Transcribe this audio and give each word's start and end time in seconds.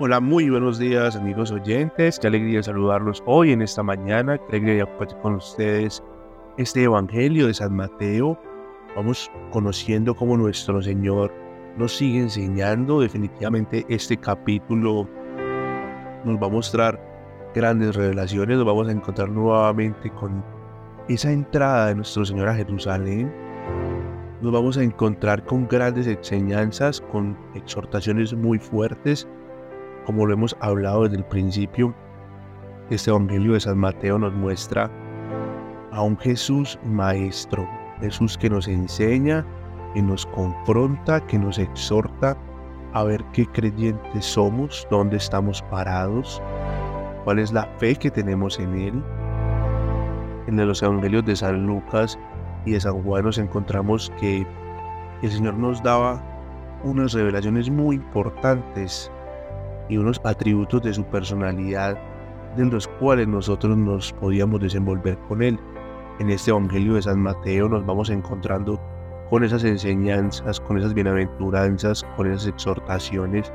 Hola, 0.00 0.18
muy 0.18 0.50
buenos 0.50 0.80
días 0.80 1.14
amigos 1.14 1.52
oyentes. 1.52 2.18
Qué 2.18 2.26
alegría 2.26 2.60
saludarlos 2.64 3.22
hoy 3.26 3.52
en 3.52 3.62
esta 3.62 3.80
mañana. 3.84 4.36
Qué 4.38 4.56
alegría 4.56 4.86
compartir 4.86 5.18
con 5.18 5.34
ustedes 5.36 6.02
este 6.58 6.82
Evangelio 6.82 7.46
de 7.46 7.54
San 7.54 7.76
Mateo. 7.76 8.36
Vamos 8.96 9.30
conociendo 9.52 10.16
cómo 10.16 10.36
nuestro 10.36 10.82
Señor 10.82 11.32
nos 11.78 11.96
sigue 11.96 12.18
enseñando. 12.18 13.02
Definitivamente 13.02 13.86
este 13.88 14.16
capítulo 14.16 15.08
nos 16.24 16.42
va 16.42 16.46
a 16.48 16.50
mostrar 16.50 17.00
grandes 17.54 17.94
revelaciones. 17.94 18.56
Nos 18.56 18.66
vamos 18.66 18.88
a 18.88 18.92
encontrar 18.92 19.28
nuevamente 19.28 20.10
con 20.10 20.44
esa 21.08 21.30
entrada 21.30 21.86
de 21.86 21.94
nuestro 21.94 22.24
Señor 22.24 22.48
a 22.48 22.56
Jerusalén. 22.56 23.32
Nos 24.42 24.52
vamos 24.52 24.76
a 24.76 24.82
encontrar 24.82 25.44
con 25.44 25.68
grandes 25.68 26.08
enseñanzas, 26.08 27.00
con 27.00 27.38
exhortaciones 27.54 28.34
muy 28.34 28.58
fuertes 28.58 29.28
como 30.04 30.26
lo 30.26 30.34
hemos 30.34 30.56
hablado 30.60 31.04
desde 31.04 31.16
el 31.16 31.24
principio, 31.24 31.94
este 32.90 33.10
Evangelio 33.10 33.54
de 33.54 33.60
San 33.60 33.78
Mateo 33.78 34.18
nos 34.18 34.32
muestra 34.34 34.90
a 35.92 36.02
un 36.02 36.18
Jesús 36.18 36.78
maestro, 36.84 37.66
Jesús 38.00 38.36
que 38.36 38.50
nos 38.50 38.68
enseña, 38.68 39.46
que 39.94 40.02
nos 40.02 40.26
confronta, 40.26 41.24
que 41.26 41.38
nos 41.38 41.58
exhorta 41.58 42.36
a 42.92 43.04
ver 43.04 43.24
qué 43.32 43.46
creyentes 43.46 44.24
somos, 44.24 44.86
dónde 44.90 45.16
estamos 45.16 45.62
parados, 45.62 46.42
cuál 47.24 47.38
es 47.38 47.52
la 47.52 47.64
fe 47.78 47.94
que 47.96 48.10
tenemos 48.10 48.58
en 48.58 48.74
Él. 48.74 49.02
En 50.46 50.56
los 50.56 50.82
Evangelios 50.82 51.24
de 51.24 51.36
San 51.36 51.66
Lucas 51.66 52.18
y 52.66 52.72
de 52.72 52.80
San 52.80 53.02
Juan 53.02 53.24
nos 53.24 53.38
encontramos 53.38 54.12
que 54.20 54.46
el 55.22 55.30
Señor 55.30 55.54
nos 55.54 55.82
daba 55.82 56.22
unas 56.84 57.14
revelaciones 57.14 57.70
muy 57.70 57.96
importantes 57.96 59.10
y 59.88 59.96
unos 59.96 60.20
atributos 60.24 60.82
de 60.82 60.94
su 60.94 61.04
personalidad 61.04 61.98
de 62.56 62.64
los 62.66 62.86
cuales 62.86 63.26
nosotros 63.28 63.76
nos 63.76 64.12
podíamos 64.12 64.60
desenvolver 64.60 65.18
con 65.28 65.42
Él. 65.42 65.58
En 66.20 66.30
este 66.30 66.50
Evangelio 66.50 66.94
de 66.94 67.02
San 67.02 67.20
Mateo 67.20 67.68
nos 67.68 67.84
vamos 67.84 68.10
encontrando 68.10 68.80
con 69.30 69.42
esas 69.42 69.64
enseñanzas, 69.64 70.60
con 70.60 70.78
esas 70.78 70.94
bienaventuranzas, 70.94 72.04
con 72.16 72.30
esas 72.30 72.46
exhortaciones, 72.46 73.52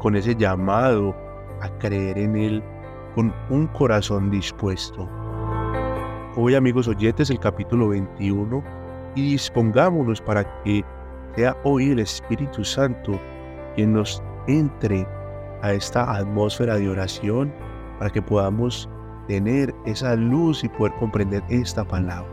con 0.00 0.16
ese 0.16 0.34
llamado 0.34 1.14
a 1.60 1.68
creer 1.78 2.18
en 2.18 2.36
Él 2.36 2.62
con 3.14 3.32
un 3.50 3.66
corazón 3.68 4.30
dispuesto. 4.30 5.08
Hoy 6.36 6.54
amigos 6.54 6.88
oyentes 6.88 7.30
el 7.30 7.38
capítulo 7.38 7.88
21 7.88 8.64
y 9.14 9.32
dispongámonos 9.32 10.20
para 10.20 10.62
que 10.62 10.82
sea 11.36 11.56
hoy 11.62 11.90
el 11.90 12.00
Espíritu 12.00 12.64
Santo 12.64 13.20
quien 13.74 13.92
nos 13.92 14.22
entre 14.46 15.06
a 15.62 15.72
esta 15.72 16.12
atmósfera 16.12 16.76
de 16.76 16.88
oración 16.88 17.52
para 17.98 18.10
que 18.10 18.20
podamos 18.20 18.88
tener 19.28 19.74
esa 19.86 20.14
luz 20.16 20.62
y 20.64 20.68
poder 20.68 20.92
comprender 20.94 21.42
esta 21.48 21.84
palabra. 21.84 22.28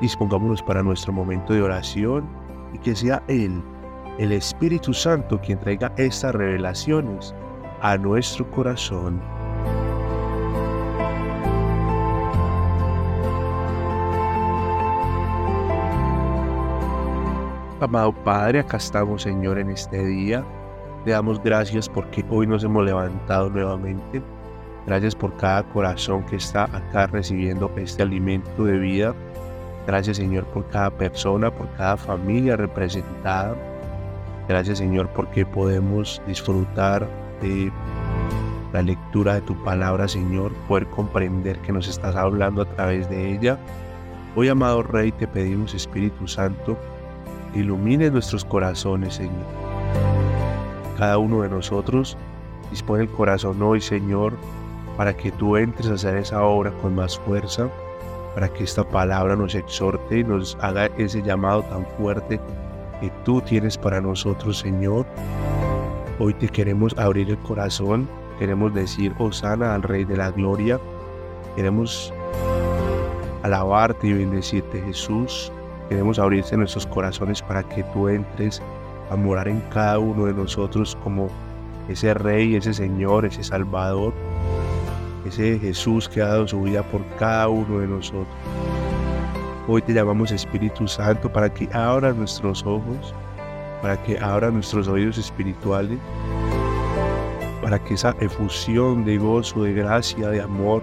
Dispongámonos 0.00 0.62
para 0.62 0.82
nuestro 0.82 1.12
momento 1.12 1.54
de 1.54 1.62
oración 1.62 2.28
y 2.72 2.78
que 2.78 2.94
sea 2.94 3.22
Él, 3.28 3.62
el 4.18 4.32
Espíritu 4.32 4.92
Santo, 4.92 5.40
quien 5.40 5.58
traiga 5.58 5.92
estas 5.96 6.34
revelaciones 6.34 7.34
a 7.80 7.96
nuestro 7.96 8.48
corazón. 8.50 9.20
Amado 17.80 18.12
Padre, 18.24 18.60
acá 18.60 18.76
estamos 18.78 19.22
Señor 19.22 19.58
en 19.58 19.70
este 19.70 20.04
día 20.04 20.44
le 21.04 21.12
damos 21.12 21.42
gracias 21.42 21.88
porque 21.88 22.24
hoy 22.30 22.46
nos 22.46 22.64
hemos 22.64 22.84
levantado 22.84 23.50
nuevamente. 23.50 24.22
Gracias 24.86 25.14
por 25.14 25.36
cada 25.36 25.62
corazón 25.62 26.24
que 26.24 26.36
está 26.36 26.64
acá 26.64 27.06
recibiendo 27.06 27.70
este 27.76 28.02
alimento 28.02 28.64
de 28.64 28.78
vida. 28.78 29.14
Gracias 29.86 30.16
Señor 30.16 30.44
por 30.46 30.66
cada 30.68 30.90
persona, 30.90 31.50
por 31.50 31.68
cada 31.76 31.96
familia 31.96 32.56
representada. 32.56 33.54
Gracias 34.48 34.78
Señor 34.78 35.08
porque 35.08 35.44
podemos 35.44 36.22
disfrutar 36.26 37.06
de 37.40 37.70
la 38.72 38.82
lectura 38.82 39.34
de 39.34 39.40
tu 39.42 39.54
palabra 39.62 40.08
Señor, 40.08 40.52
poder 40.68 40.86
comprender 40.86 41.58
que 41.58 41.72
nos 41.72 41.86
estás 41.88 42.16
hablando 42.16 42.62
a 42.62 42.66
través 42.66 43.08
de 43.10 43.32
ella. 43.32 43.58
Hoy 44.36 44.48
amado 44.48 44.82
Rey 44.82 45.12
te 45.12 45.28
pedimos 45.28 45.74
Espíritu 45.74 46.26
Santo, 46.26 46.76
ilumine 47.54 48.10
nuestros 48.10 48.44
corazones 48.44 49.14
Señor 49.14 49.63
cada 50.96 51.18
uno 51.18 51.42
de 51.42 51.48
nosotros. 51.48 52.16
Dispone 52.70 53.04
el 53.04 53.10
corazón 53.10 53.62
hoy, 53.62 53.80
Señor, 53.80 54.34
para 54.96 55.16
que 55.16 55.30
tú 55.32 55.56
entres 55.56 55.90
a 55.90 55.94
hacer 55.94 56.16
esa 56.16 56.42
obra 56.42 56.72
con 56.82 56.94
más 56.94 57.18
fuerza, 57.18 57.68
para 58.34 58.48
que 58.48 58.64
esta 58.64 58.88
palabra 58.88 59.36
nos 59.36 59.54
exhorte 59.54 60.18
y 60.18 60.24
nos 60.24 60.56
haga 60.60 60.86
ese 60.98 61.22
llamado 61.22 61.62
tan 61.62 61.86
fuerte 61.98 62.40
que 63.00 63.10
tú 63.24 63.40
tienes 63.40 63.76
para 63.76 64.00
nosotros, 64.00 64.58
Señor. 64.58 65.06
Hoy 66.18 66.34
te 66.34 66.48
queremos 66.48 66.96
abrir 66.96 67.30
el 67.30 67.38
corazón, 67.38 68.08
queremos 68.38 68.72
decir 68.74 69.12
Osana 69.18 69.74
al 69.74 69.82
Rey 69.82 70.04
de 70.04 70.16
la 70.16 70.30
Gloria, 70.30 70.80
queremos 71.56 72.12
alabarte 73.44 74.06
y 74.06 74.12
bendecirte, 74.14 74.80
Jesús. 74.82 75.52
Queremos 75.88 76.18
abrirse 76.18 76.56
nuestros 76.56 76.86
corazones 76.86 77.42
para 77.42 77.62
que 77.62 77.84
tú 77.92 78.08
entres 78.08 78.62
a 79.10 79.16
morar 79.16 79.48
en 79.48 79.60
cada 79.72 79.98
uno 79.98 80.26
de 80.26 80.34
nosotros 80.34 80.96
como 81.02 81.28
ese 81.88 82.14
Rey, 82.14 82.56
ese 82.56 82.72
Señor, 82.72 83.24
ese 83.26 83.44
Salvador, 83.44 84.12
ese 85.26 85.58
Jesús 85.58 86.08
que 86.08 86.22
ha 86.22 86.28
dado 86.28 86.48
su 86.48 86.62
vida 86.62 86.82
por 86.82 87.04
cada 87.16 87.48
uno 87.48 87.78
de 87.78 87.88
nosotros. 87.88 88.26
Hoy 89.66 89.82
te 89.82 89.94
llamamos 89.94 90.30
Espíritu 90.30 90.86
Santo 90.86 91.32
para 91.32 91.52
que 91.52 91.68
abra 91.72 92.12
nuestros 92.12 92.64
ojos, 92.66 93.14
para 93.80 94.02
que 94.02 94.18
abra 94.18 94.50
nuestros 94.50 94.88
oídos 94.88 95.18
espirituales, 95.18 95.98
para 97.62 97.78
que 97.82 97.94
esa 97.94 98.14
efusión 98.20 99.04
de 99.04 99.16
gozo, 99.16 99.62
de 99.62 99.72
gracia, 99.72 100.28
de 100.28 100.42
amor 100.42 100.82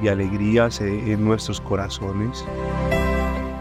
y 0.00 0.08
alegría 0.08 0.70
se 0.70 0.84
dé 0.84 1.12
en 1.12 1.24
nuestros 1.24 1.60
corazones. 1.60 2.44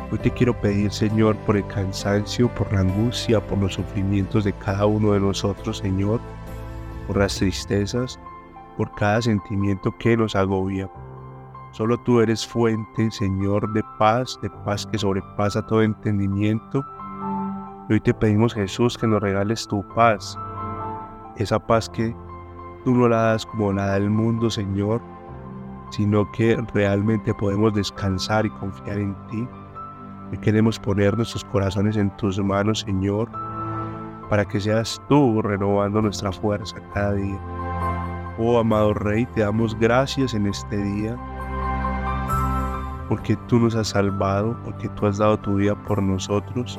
Hoy 0.09 0.19
te 0.19 0.31
quiero 0.31 0.53
pedir, 0.53 0.89
Señor, 0.89 1.35
por 1.39 1.57
el 1.57 1.67
cansancio, 1.67 2.47
por 2.55 2.71
la 2.71 2.79
angustia, 2.79 3.45
por 3.45 3.57
los 3.57 3.73
sufrimientos 3.73 4.45
de 4.45 4.53
cada 4.53 4.85
uno 4.85 5.11
de 5.11 5.19
nosotros, 5.19 5.79
Señor, 5.79 6.21
por 7.07 7.17
las 7.17 7.35
tristezas, 7.35 8.17
por 8.77 8.89
cada 8.95 9.21
sentimiento 9.21 9.93
que 9.99 10.15
nos 10.15 10.33
agobia. 10.33 10.89
Solo 11.71 11.97
tú 11.97 12.21
eres 12.21 12.47
fuente, 12.47 13.11
Señor, 13.11 13.73
de 13.73 13.83
paz, 13.99 14.39
de 14.41 14.49
paz 14.49 14.85
que 14.85 14.97
sobrepasa 14.97 15.67
todo 15.67 15.81
entendimiento. 15.81 16.85
hoy 17.89 17.99
te 17.99 18.13
pedimos, 18.13 18.53
Jesús, 18.53 18.97
que 18.97 19.07
nos 19.07 19.21
regales 19.21 19.67
tu 19.67 19.85
paz, 19.89 20.39
esa 21.35 21.59
paz 21.59 21.89
que 21.89 22.15
tú 22.85 22.95
no 22.95 23.09
la 23.09 23.23
das 23.23 23.45
como 23.45 23.73
la 23.73 23.87
da 23.87 23.97
el 23.97 24.09
mundo, 24.09 24.49
Señor, 24.49 25.01
sino 25.89 26.31
que 26.31 26.55
realmente 26.73 27.33
podemos 27.33 27.73
descansar 27.73 28.45
y 28.45 28.49
confiar 28.51 28.99
en 28.99 29.13
ti 29.27 29.45
queremos 30.35 30.77
poner 30.77 31.15
nuestros 31.15 31.45
corazones 31.45 31.95
en 31.95 32.09
tus 32.17 32.37
manos, 32.39 32.81
Señor, 32.81 33.29
para 34.29 34.43
que 34.43 34.59
seas 34.59 35.01
tú 35.07 35.41
renovando 35.41 36.01
nuestra 36.01 36.33
fuerza 36.33 36.75
cada 36.93 37.13
día. 37.13 37.39
Oh 38.37 38.59
amado 38.59 38.93
Rey, 38.93 39.25
te 39.27 39.41
damos 39.41 39.77
gracias 39.79 40.33
en 40.33 40.47
este 40.47 40.77
día, 40.77 41.17
porque 43.07 43.37
tú 43.47 43.59
nos 43.59 43.75
has 43.75 43.87
salvado, 43.89 44.57
porque 44.65 44.89
tú 44.89 45.07
has 45.07 45.17
dado 45.17 45.37
tu 45.39 45.55
vida 45.55 45.75
por 45.85 46.03
nosotros. 46.03 46.77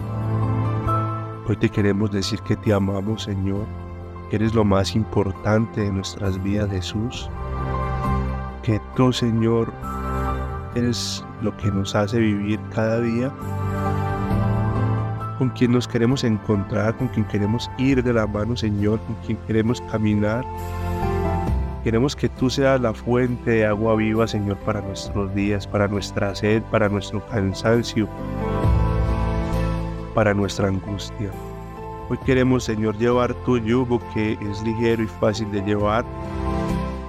Hoy 1.48 1.56
te 1.56 1.70
queremos 1.70 2.10
decir 2.10 2.40
que 2.40 2.56
te 2.56 2.74
amamos, 2.74 3.22
Señor, 3.22 3.64
que 4.28 4.36
eres 4.36 4.54
lo 4.54 4.64
más 4.64 4.94
importante 4.94 5.80
de 5.80 5.90
nuestras 5.90 6.40
vidas, 6.42 6.70
Jesús. 6.70 7.30
Que 8.62 8.78
tú, 8.94 9.12
Señor, 9.12 9.72
eres 10.74 11.24
lo 11.42 11.56
que 11.56 11.70
nos 11.70 11.94
hace 11.94 12.18
vivir 12.18 12.60
cada 12.74 13.00
día, 13.00 13.32
con 15.38 15.50
quien 15.50 15.72
nos 15.72 15.86
queremos 15.86 16.24
encontrar, 16.24 16.96
con 16.96 17.08
quien 17.08 17.24
queremos 17.26 17.70
ir 17.78 18.02
de 18.02 18.12
la 18.12 18.26
mano, 18.26 18.56
Señor, 18.56 18.98
con 19.00 19.14
quien 19.24 19.38
queremos 19.46 19.80
caminar. 19.82 20.44
Queremos 21.84 22.16
que 22.16 22.28
tú 22.28 22.50
seas 22.50 22.80
la 22.80 22.92
fuente 22.92 23.50
de 23.52 23.66
agua 23.66 23.94
viva, 23.94 24.26
Señor, 24.26 24.56
para 24.58 24.80
nuestros 24.80 25.32
días, 25.34 25.66
para 25.66 25.86
nuestra 25.86 26.34
sed, 26.34 26.62
para 26.64 26.88
nuestro 26.88 27.24
cansancio, 27.28 28.08
para 30.14 30.34
nuestra 30.34 30.68
angustia. 30.68 31.30
Hoy 32.10 32.18
queremos, 32.26 32.64
Señor, 32.64 32.96
llevar 32.98 33.32
tu 33.44 33.58
yugo 33.58 34.00
que 34.12 34.32
es 34.32 34.62
ligero 34.62 35.02
y 35.02 35.06
fácil 35.06 35.50
de 35.52 35.62
llevar, 35.62 36.04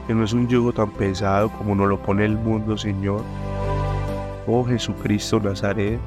que 0.06 0.14
no 0.14 0.24
es 0.24 0.34
un 0.34 0.48
yugo 0.48 0.72
tan 0.72 0.92
pesado 0.92 1.50
como 1.50 1.74
nos 1.74 1.90
lo 1.90 2.00
pone 2.00 2.26
el 2.26 2.38
mundo, 2.38 2.78
Señor 2.78 3.22
Oh 4.52 4.66
Jesucristo 4.66 5.40
Nazaret, 5.40 6.00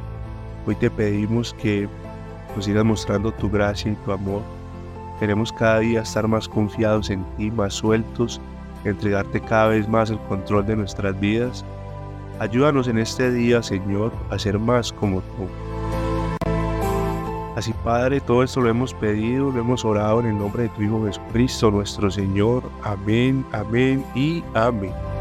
hoy 0.66 0.74
te 0.74 0.90
pedimos 0.90 1.54
que 1.54 1.88
nos 2.56 2.64
sigas 2.64 2.84
mostrando 2.84 3.30
tu 3.30 3.48
gracia 3.48 3.92
y 3.92 3.94
tu 4.04 4.10
amor, 4.10 4.42
Queremos 5.20 5.52
cada 5.52 5.78
día 5.78 6.00
estar 6.00 6.26
más 6.26 6.48
confiados 6.48 7.08
en 7.08 7.24
ti, 7.36 7.48
más 7.52 7.74
sueltos, 7.74 8.40
entregarte 8.84 9.40
cada 9.40 9.68
vez 9.68 9.88
más 9.88 10.10
el 10.10 10.18
control 10.22 10.66
de 10.66 10.74
nuestras 10.74 11.20
vidas. 11.20 11.64
Ayúdanos 12.40 12.88
en 12.88 12.98
este 12.98 13.30
día, 13.30 13.62
Señor, 13.62 14.10
a 14.30 14.38
ser 14.40 14.58
más 14.58 14.92
como 14.92 15.20
tú. 15.20 15.46
Así, 17.54 17.72
Padre, 17.84 18.20
todo 18.20 18.42
esto 18.42 18.60
lo 18.62 18.68
hemos 18.68 18.92
pedido, 18.94 19.52
lo 19.52 19.60
hemos 19.60 19.84
orado 19.84 20.18
en 20.18 20.26
el 20.26 20.38
nombre 20.38 20.64
de 20.64 20.68
tu 20.70 20.82
Hijo 20.82 21.06
Jesucristo, 21.06 21.70
nuestro 21.70 22.10
Señor. 22.10 22.64
Amén, 22.82 23.46
amén 23.52 24.04
y 24.16 24.42
amén. 24.54 25.11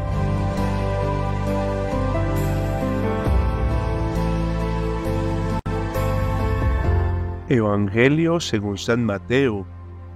Evangelio 7.52 8.40
según 8.40 8.78
San 8.78 9.04
Mateo, 9.04 9.66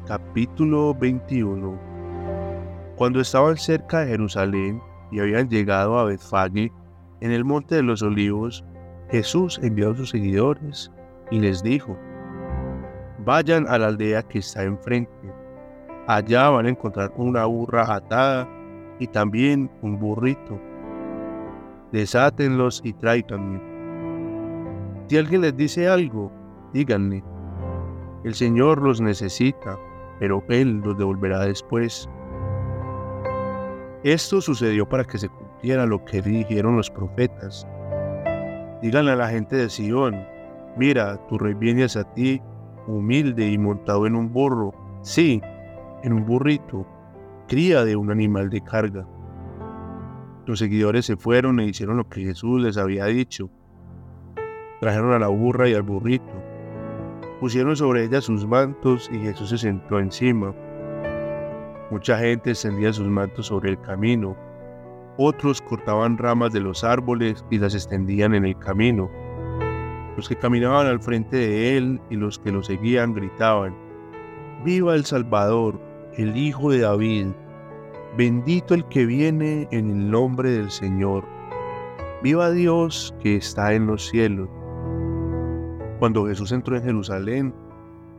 capítulo 0.07 0.95
21. 0.95 1.79
Cuando 2.97 3.21
estaban 3.21 3.59
cerca 3.59 4.01
de 4.01 4.07
Jerusalén 4.07 4.81
y 5.13 5.21
habían 5.21 5.51
llegado 5.51 5.99
a 5.99 6.05
Betfage, 6.05 6.73
en 7.21 7.33
el 7.33 7.45
monte 7.45 7.75
de 7.75 7.83
los 7.83 8.01
olivos, 8.01 8.65
Jesús 9.11 9.61
envió 9.63 9.91
a 9.91 9.97
sus 9.97 10.09
seguidores 10.09 10.91
y 11.31 11.39
les 11.41 11.63
dijo, 11.63 11.95
vayan 13.27 13.69
a 13.69 13.77
la 13.77 13.89
aldea 13.89 14.23
que 14.23 14.39
está 14.39 14.63
enfrente. 14.63 15.13
Allá 16.07 16.49
van 16.49 16.65
a 16.65 16.71
encontrar 16.71 17.13
una 17.19 17.45
burra 17.45 17.97
atada 17.97 18.49
y 18.99 19.09
también 19.09 19.71
un 19.83 19.99
burrito. 19.99 20.59
Desátenlos 21.93 22.81
y 22.83 22.95
tráiganme. 22.95 23.61
Si 25.09 25.19
alguien 25.19 25.43
les 25.43 25.55
dice 25.55 25.87
algo, 25.87 26.33
díganle, 26.77 27.25
el 28.25 28.35
Señor 28.35 28.83
los 28.83 29.01
necesita, 29.01 29.79
pero 30.19 30.45
Él 30.49 30.83
los 30.85 30.99
devolverá 30.99 31.41
después. 31.41 32.07
Esto 34.05 34.43
sucedió 34.43 34.87
para 34.87 35.05
que 35.05 35.17
se 35.17 35.31
cumpliera 35.31 35.87
lo 35.87 36.05
que 36.05 36.21
dijeron 36.21 36.77
los 36.77 36.91
profetas. 36.91 37.67
Díganle 38.83 39.13
a 39.13 39.17
la 39.17 39.29
gente 39.29 39.57
de 39.57 39.71
Sion, 39.71 40.15
mira, 40.77 41.17
tu 41.29 41.39
rey 41.39 41.55
viene 41.55 41.85
hacia 41.85 42.05
ti 42.13 42.43
humilde 42.87 43.49
y 43.49 43.57
montado 43.57 44.07
en 44.07 44.15
un 44.15 44.31
burro, 44.31 44.75
sí, 45.01 45.41
en 46.03 46.13
un 46.13 46.27
burrito, 46.27 46.87
cría 47.49 47.87
de 47.87 47.97
un 47.97 48.11
animal 48.11 48.51
de 48.51 48.61
carga. 48.61 49.09
Los 50.45 50.59
seguidores 50.59 51.07
se 51.07 51.17
fueron 51.17 51.59
e 51.59 51.65
hicieron 51.65 51.97
lo 51.97 52.09
que 52.09 52.21
Jesús 52.21 52.61
les 52.61 52.77
había 52.77 53.07
dicho. 53.07 53.51
Trajeron 54.79 55.15
a 55.15 55.19
la 55.19 55.29
burra 55.29 55.69
y 55.69 55.75
al 55.75 55.83
burrito, 55.83 56.46
pusieron 57.41 57.77
sobre 57.77 58.05
ella 58.05 58.21
sus 58.21 58.47
mantos 58.47 59.11
y 59.13 59.19
Jesús 59.19 59.51
se 59.51 59.59
sentó 59.59 59.99
encima. 59.99 60.55
Mucha 61.91 62.19
gente 62.19 62.51
extendía 62.51 62.93
sus 62.93 63.07
mantos 63.07 63.47
sobre 63.47 63.71
el 63.71 63.81
camino, 63.81 64.37
otros 65.19 65.63
cortaban 65.63 66.19
ramas 66.19 66.53
de 66.53 66.61
los 66.61 66.85
árboles 66.85 67.45
y 67.51 67.59
las 67.59 67.75
extendían 67.75 68.35
en 68.35 68.45
el 68.45 68.59
camino. 68.59 69.11
Los 70.17 70.29
que 70.29 70.37
caminaban 70.37 70.87
al 70.87 71.01
frente 71.01 71.37
de 71.37 71.77
él 71.77 72.01
y 72.11 72.17
los 72.17 72.39
que 72.39 72.53
lo 72.53 72.63
seguían 72.63 73.15
gritaban, 73.15 73.75
Viva 74.65 74.95
el 74.95 75.05
Salvador, 75.05 75.81
el 76.17 76.37
Hijo 76.37 76.71
de 76.71 76.81
David, 76.81 77.29
bendito 78.17 78.75
el 78.75 78.85
que 78.89 79.07
viene 79.07 79.69
en 79.71 79.91
el 79.91 80.11
nombre 80.11 80.51
del 80.51 80.71
Señor. 80.71 81.25
Viva 82.23 82.51
Dios 82.51 83.15
que 83.21 83.37
está 83.37 83.75
en 83.75 83.87
los 83.87 84.09
cielos. 84.09 84.49
Cuando 85.99 86.27
Jesús 86.27 86.53
entró 86.53 86.77
en 86.77 86.83
Jerusalén, 86.83 87.55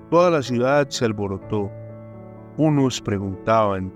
toda 0.09 0.31
la 0.31 0.41
ciudad 0.41 0.89
se 0.89 1.05
alborotó. 1.05 1.69
Unos 2.57 3.01
preguntaban, 3.01 3.93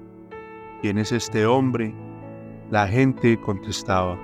¿quién 0.81 0.97
es 0.99 1.11
este 1.11 1.45
hombre? 1.45 1.93
La 2.69 2.87
gente 2.87 3.39
contestaba, 3.41 4.17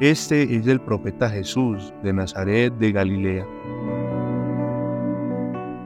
este 0.00 0.54
es 0.54 0.66
el 0.66 0.78
profeta 0.78 1.30
Jesús 1.30 1.90
de 2.02 2.12
Nazaret 2.12 2.70
de 2.74 2.92
Galilea. 2.92 3.46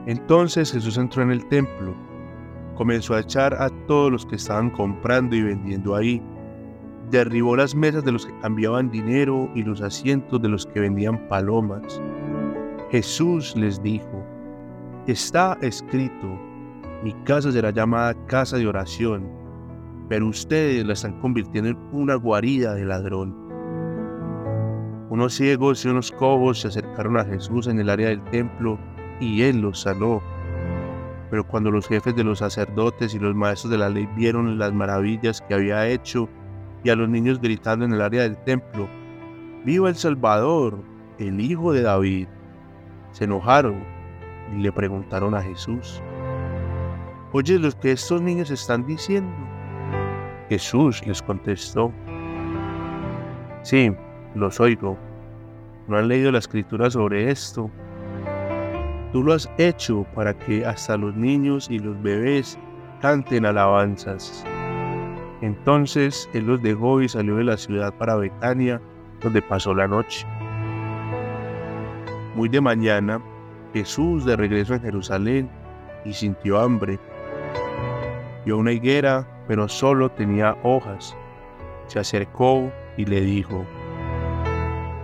Entonces 0.05 0.73
Jesús 0.73 0.97
entró 0.97 1.23
en 1.23 1.31
el 1.31 1.47
templo, 1.47 1.95
comenzó 2.75 3.13
a 3.13 3.21
echar 3.21 3.53
a 3.53 3.69
todos 3.87 4.11
los 4.11 4.25
que 4.25 4.35
estaban 4.35 4.69
comprando 4.69 5.33
y 5.33 5.43
vendiendo 5.43 5.95
ahí, 5.95 6.21
derribó 7.09 7.55
las 7.55 7.73
mesas 7.73 8.03
de 8.03 8.11
los 8.11 8.25
que 8.25 8.37
cambiaban 8.39 8.91
dinero 8.91 9.49
y 9.55 9.63
los 9.63 9.81
asientos 9.81 10.41
de 10.41 10.49
los 10.49 10.65
que 10.65 10.81
vendían 10.81 11.29
palomas. 11.29 12.01
Jesús 12.91 13.55
les 13.55 13.81
dijo, 13.81 14.21
está 15.07 15.57
escrito, 15.61 16.27
mi 17.01 17.13
casa 17.23 17.49
será 17.49 17.71
llamada 17.71 18.13
casa 18.25 18.57
de 18.57 18.67
oración, 18.67 19.29
pero 20.09 20.27
ustedes 20.27 20.85
la 20.85 20.91
están 20.91 21.17
convirtiendo 21.21 21.69
en 21.69 21.77
una 21.93 22.15
guarida 22.15 22.73
de 22.73 22.83
ladrón. 22.83 23.33
Unos 25.09 25.33
ciegos 25.35 25.85
y 25.85 25.87
unos 25.87 26.11
cobos 26.11 26.59
se 26.59 26.67
acercaron 26.67 27.17
a 27.17 27.23
Jesús 27.23 27.67
en 27.67 27.79
el 27.79 27.89
área 27.89 28.09
del 28.09 28.21
templo 28.25 28.77
y 29.21 29.43
él 29.43 29.61
los 29.61 29.79
sanó. 29.79 30.21
Pero 31.29 31.47
cuando 31.47 31.71
los 31.71 31.87
jefes 31.87 32.13
de 32.13 32.25
los 32.25 32.39
sacerdotes 32.39 33.15
y 33.15 33.19
los 33.19 33.33
maestros 33.33 33.71
de 33.71 33.77
la 33.77 33.89
ley 33.89 34.05
vieron 34.17 34.59
las 34.59 34.73
maravillas 34.73 35.39
que 35.39 35.53
había 35.53 35.87
hecho 35.87 36.27
y 36.83 36.89
a 36.89 36.97
los 36.97 37.07
niños 37.07 37.39
gritando 37.39 37.85
en 37.85 37.93
el 37.93 38.01
área 38.01 38.23
del 38.23 38.35
templo, 38.43 38.89
¡Viva 39.63 39.87
el 39.87 39.95
Salvador, 39.95 40.77
el 41.19 41.39
Hijo 41.39 41.71
de 41.71 41.83
David! 41.83 42.27
Se 43.11 43.25
enojaron 43.25 43.83
y 44.53 44.61
le 44.61 44.71
preguntaron 44.71 45.35
a 45.35 45.41
Jesús, 45.41 46.01
Oye, 47.33 47.57
lo 47.57 47.71
que 47.71 47.93
estos 47.93 48.21
niños 48.21 48.51
están 48.51 48.85
diciendo. 48.85 49.31
Jesús 50.49 51.05
les 51.07 51.21
contestó, 51.21 51.93
Sí, 53.63 53.95
los 54.35 54.59
oigo. 54.59 54.97
¿No 55.87 55.97
han 55.97 56.07
leído 56.07 56.31
la 56.31 56.39
escritura 56.39 56.89
sobre 56.89 57.29
esto? 57.31 57.69
Tú 59.11 59.23
lo 59.23 59.33
has 59.33 59.49
hecho 59.57 60.05
para 60.15 60.33
que 60.37 60.65
hasta 60.65 60.97
los 60.97 61.15
niños 61.15 61.69
y 61.69 61.79
los 61.79 62.01
bebés 62.01 62.57
canten 63.01 63.45
alabanzas. 63.45 64.45
Entonces 65.41 66.29
él 66.33 66.47
los 66.47 66.61
dejó 66.61 67.01
y 67.01 67.09
salió 67.09 67.35
de 67.37 67.43
la 67.43 67.57
ciudad 67.57 67.93
para 67.93 68.15
Betania, 68.15 68.81
donde 69.21 69.41
pasó 69.41 69.73
la 69.73 69.87
noche. 69.87 70.25
Muy 72.35 72.47
de 72.47 72.61
mañana, 72.61 73.21
Jesús 73.73 74.23
de 74.25 74.37
regreso 74.37 74.73
en 74.73 74.81
Jerusalén 74.81 75.49
y 76.05 76.13
sintió 76.13 76.59
hambre. 76.59 76.97
Vio 78.45 78.57
una 78.57 78.71
higuera, 78.71 79.27
pero 79.47 79.67
solo 79.67 80.09
tenía 80.09 80.57
hojas. 80.63 81.15
Se 81.87 81.99
acercó 81.99 82.71
y 82.95 83.05
le 83.05 83.21
dijo, 83.21 83.65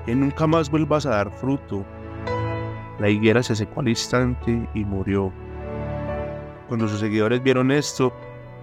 que 0.05 0.15
nunca 0.15 0.47
más 0.47 0.71
vuelvas 0.71 1.05
a 1.05 1.09
dar 1.09 1.31
fruto. 1.31 1.85
La 2.97 3.09
higuera 3.09 3.43
se 3.43 3.57
secó 3.57 3.81
al 3.81 3.89
instante 3.89 4.67
y 4.73 4.85
murió. 4.85 5.33
Cuando 6.69 6.87
sus 6.87 7.01
seguidores 7.01 7.43
vieron 7.43 7.71
esto, 7.71 8.13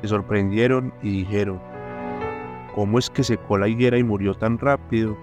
se 0.01 0.09
sorprendieron 0.09 0.93
y 1.03 1.19
dijeron, 1.19 1.61
¿cómo 2.75 2.99
es 2.99 3.11
que 3.11 3.23
secó 3.23 3.59
la 3.59 3.69
higuera 3.69 3.99
y 3.99 4.03
murió 4.03 4.35
tan 4.35 4.59
rápido? 4.59 5.19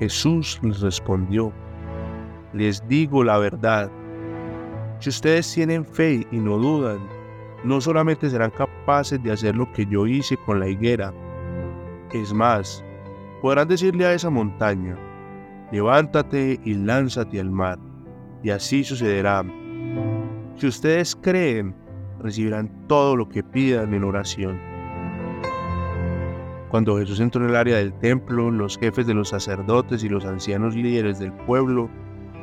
Jesús 0.00 0.58
les 0.62 0.80
respondió, 0.80 1.52
les 2.58 2.86
digo 2.88 3.22
la 3.22 3.38
verdad, 3.38 3.88
si 4.98 5.10
ustedes 5.10 5.52
tienen 5.54 5.84
fe 5.84 6.26
y 6.32 6.38
no 6.38 6.58
dudan, 6.58 6.98
no 7.62 7.80
solamente 7.80 8.28
serán 8.28 8.50
capaces 8.50 9.22
de 9.22 9.30
hacer 9.30 9.54
lo 9.54 9.70
que 9.72 9.86
yo 9.86 10.08
hice 10.08 10.36
con 10.38 10.58
la 10.58 10.68
higuera, 10.68 11.14
es 12.12 12.34
más, 12.34 12.84
podrán 13.40 13.68
decirle 13.68 14.06
a 14.06 14.12
esa 14.12 14.28
montaña, 14.28 14.98
levántate 15.70 16.58
y 16.64 16.74
lánzate 16.74 17.38
al 17.38 17.50
mar, 17.50 17.78
y 18.42 18.50
así 18.50 18.82
sucederá. 18.82 19.44
Si 20.56 20.66
ustedes 20.66 21.14
creen, 21.14 21.76
recibirán 22.18 22.68
todo 22.88 23.14
lo 23.14 23.28
que 23.28 23.44
pidan 23.44 23.94
en 23.94 24.02
oración. 24.02 24.58
Cuando 26.70 26.98
Jesús 26.98 27.20
entró 27.20 27.44
en 27.44 27.50
el 27.50 27.56
área 27.56 27.76
del 27.76 27.92
templo, 28.00 28.50
los 28.50 28.76
jefes 28.78 29.06
de 29.06 29.14
los 29.14 29.28
sacerdotes 29.28 30.02
y 30.02 30.08
los 30.08 30.24
ancianos 30.24 30.74
líderes 30.74 31.20
del 31.20 31.32
pueblo 31.32 31.88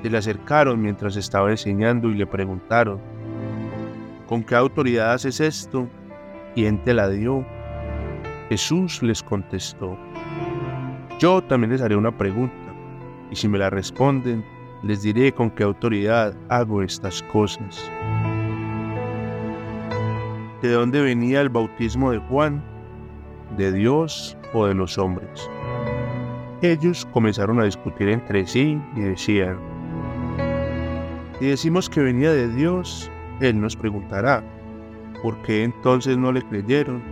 se 0.05 0.12
le 0.12 0.19
acercaron 0.19 0.79
mientras 0.79 1.15
estaba 1.15 1.50
enseñando 1.50 2.12
y 2.12 2.13
le 2.13 2.27
preguntaron, 2.27 3.00
¿con 4.27 4.43
qué 4.43 4.53
autoridad 4.53 5.13
haces 5.13 5.39
esto? 5.39 5.88
¿Quién 6.53 6.77
te 6.83 6.93
la 6.93 7.09
dio? 7.09 7.43
Jesús 8.50 9.01
les 9.01 9.24
contestó, 9.24 9.97
yo 11.17 11.41
también 11.41 11.71
les 11.71 11.81
haré 11.81 11.95
una 11.95 12.15
pregunta 12.15 12.53
y 13.31 13.35
si 13.35 13.47
me 13.47 13.57
la 13.57 13.71
responden, 13.71 14.45
les 14.83 15.01
diré 15.01 15.31
con 15.31 15.50
qué 15.50 15.63
autoridad 15.63 16.35
hago 16.50 16.83
estas 16.83 17.24
cosas. 17.24 17.91
¿De 20.62 20.69
dónde 20.69 21.01
venía 21.01 21.41
el 21.41 21.50
bautismo 21.50 22.12
de 22.12 22.19
Juan? 22.19 22.63
¿De 23.57 23.71
Dios 23.71 24.38
o 24.53 24.67
de 24.67 24.75
los 24.75 25.00
hombres? 25.00 25.50
Ellos 26.62 27.07
comenzaron 27.12 27.59
a 27.59 27.65
discutir 27.65 28.09
entre 28.09 28.45
sí 28.45 28.79
y 28.95 29.00
decían, 29.00 29.57
si 31.39 31.48
decimos 31.48 31.89
que 31.89 32.01
venía 32.01 32.32
de 32.32 32.48
Dios, 32.48 33.12
Él 33.42 33.60
nos 33.60 33.75
preguntará, 33.75 34.44
¿por 35.22 35.42
qué 35.42 35.63
entonces 35.63 36.18
no 36.18 36.32
le 36.32 36.42
creyeron? 36.44 37.04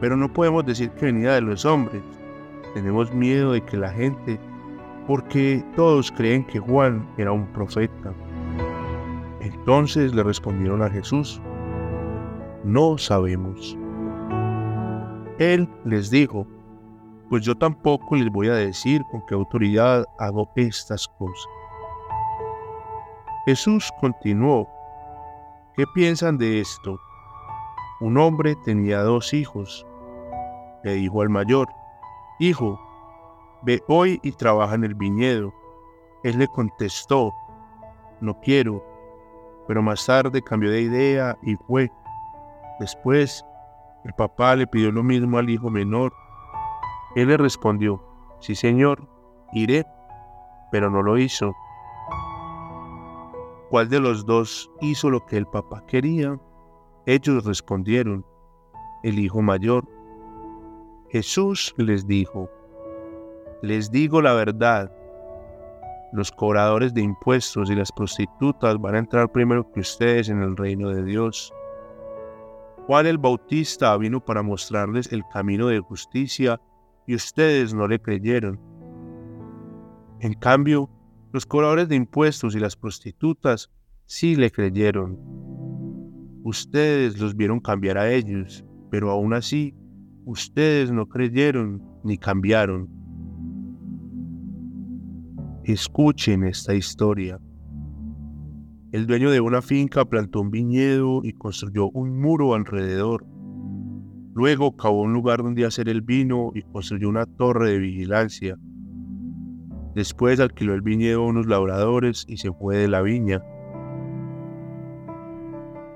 Pero 0.00 0.16
no 0.16 0.32
podemos 0.32 0.64
decir 0.64 0.90
que 0.92 1.06
venía 1.06 1.32
de 1.32 1.42
los 1.42 1.64
hombres. 1.64 2.02
Tenemos 2.72 3.12
miedo 3.12 3.52
de 3.52 3.62
que 3.62 3.76
la 3.76 3.90
gente, 3.90 4.40
porque 5.06 5.62
todos 5.76 6.10
creen 6.12 6.46
que 6.46 6.58
Juan 6.58 7.06
era 7.18 7.32
un 7.32 7.46
profeta. 7.52 8.14
Entonces 9.40 10.14
le 10.14 10.22
respondieron 10.22 10.82
a 10.82 10.90
Jesús, 10.90 11.40
no 12.64 12.96
sabemos. 12.96 13.76
Él 15.38 15.68
les 15.84 16.10
dijo, 16.10 16.46
pues 17.28 17.44
yo 17.44 17.54
tampoco 17.54 18.16
les 18.16 18.30
voy 18.30 18.48
a 18.48 18.54
decir 18.54 19.02
con 19.10 19.22
qué 19.26 19.34
autoridad 19.34 20.06
hago 20.18 20.50
estas 20.56 21.06
cosas. 21.18 21.46
Jesús 23.46 23.92
continuó, 24.00 24.68
¿qué 25.76 25.84
piensan 25.94 26.36
de 26.36 26.60
esto? 26.60 26.98
Un 28.00 28.18
hombre 28.18 28.56
tenía 28.64 29.02
dos 29.02 29.32
hijos. 29.32 29.86
Le 30.82 30.94
dijo 30.94 31.22
al 31.22 31.28
mayor, 31.28 31.68
Hijo, 32.40 32.80
ve 33.62 33.84
hoy 33.86 34.18
y 34.24 34.32
trabaja 34.32 34.74
en 34.74 34.82
el 34.82 34.96
viñedo. 34.96 35.54
Él 36.24 36.40
le 36.40 36.48
contestó, 36.48 37.32
no 38.20 38.36
quiero, 38.40 38.84
pero 39.68 39.80
más 39.80 40.04
tarde 40.04 40.42
cambió 40.42 40.72
de 40.72 40.80
idea 40.80 41.38
y 41.42 41.54
fue. 41.54 41.88
Después, 42.80 43.46
el 44.04 44.12
papá 44.14 44.56
le 44.56 44.66
pidió 44.66 44.90
lo 44.90 45.04
mismo 45.04 45.38
al 45.38 45.48
hijo 45.48 45.70
menor. 45.70 46.12
Él 47.14 47.28
le 47.28 47.36
respondió, 47.36 48.02
sí 48.40 48.56
señor, 48.56 49.08
iré, 49.52 49.86
pero 50.72 50.90
no 50.90 51.00
lo 51.00 51.16
hizo. 51.16 51.54
¿Cuál 53.70 53.88
de 53.88 54.00
los 54.00 54.24
dos 54.24 54.70
hizo 54.80 55.10
lo 55.10 55.26
que 55.26 55.36
el 55.36 55.46
papá 55.46 55.84
quería? 55.86 56.38
Ellos 57.04 57.44
respondieron, 57.44 58.24
el 59.02 59.18
hijo 59.18 59.42
mayor. 59.42 59.84
Jesús 61.10 61.74
les 61.76 62.06
dijo, 62.06 62.50
les 63.62 63.90
digo 63.90 64.22
la 64.22 64.34
verdad, 64.34 64.92
los 66.12 66.30
cobradores 66.30 66.94
de 66.94 67.02
impuestos 67.02 67.70
y 67.70 67.74
las 67.74 67.90
prostitutas 67.92 68.80
van 68.80 68.94
a 68.94 68.98
entrar 68.98 69.30
primero 69.30 69.70
que 69.72 69.80
ustedes 69.80 70.28
en 70.28 70.42
el 70.42 70.56
reino 70.56 70.90
de 70.90 71.04
Dios. 71.04 71.52
Juan 72.86 73.06
el 73.06 73.18
Bautista 73.18 73.96
vino 73.96 74.24
para 74.24 74.42
mostrarles 74.42 75.12
el 75.12 75.24
camino 75.32 75.66
de 75.66 75.80
justicia 75.80 76.60
y 77.06 77.16
ustedes 77.16 77.74
no 77.74 77.88
le 77.88 78.00
creyeron. 78.00 78.60
En 80.20 80.34
cambio, 80.34 80.88
los 81.36 81.44
cobradores 81.44 81.86
de 81.90 81.96
impuestos 81.96 82.56
y 82.56 82.58
las 82.58 82.76
prostitutas 82.76 83.70
sí 84.06 84.36
le 84.36 84.50
creyeron. 84.50 85.18
Ustedes 86.44 87.20
los 87.20 87.36
vieron 87.36 87.60
cambiar 87.60 87.98
a 87.98 88.10
ellos, 88.10 88.64
pero 88.90 89.10
aún 89.10 89.34
así, 89.34 89.74
ustedes 90.24 90.90
no 90.90 91.06
creyeron 91.06 91.82
ni 92.04 92.16
cambiaron. 92.16 92.88
Escuchen 95.64 96.42
esta 96.44 96.74
historia. 96.74 97.38
El 98.92 99.06
dueño 99.06 99.30
de 99.30 99.40
una 99.40 99.60
finca 99.60 100.06
plantó 100.06 100.40
un 100.40 100.50
viñedo 100.50 101.20
y 101.22 101.34
construyó 101.34 101.90
un 101.90 102.18
muro 102.18 102.54
alrededor. 102.54 103.26
Luego 104.34 104.74
cavó 104.74 105.02
un 105.02 105.12
lugar 105.12 105.42
donde 105.42 105.66
hacer 105.66 105.90
el 105.90 106.00
vino 106.00 106.52
y 106.54 106.62
construyó 106.62 107.10
una 107.10 107.26
torre 107.26 107.72
de 107.72 107.78
vigilancia. 107.78 108.56
Después 109.96 110.40
alquiló 110.40 110.74
el 110.74 110.82
viñedo 110.82 111.22
a 111.22 111.26
unos 111.26 111.46
labradores 111.46 112.26
y 112.28 112.36
se 112.36 112.52
fue 112.52 112.76
de 112.76 112.86
la 112.86 113.00
viña. 113.00 113.42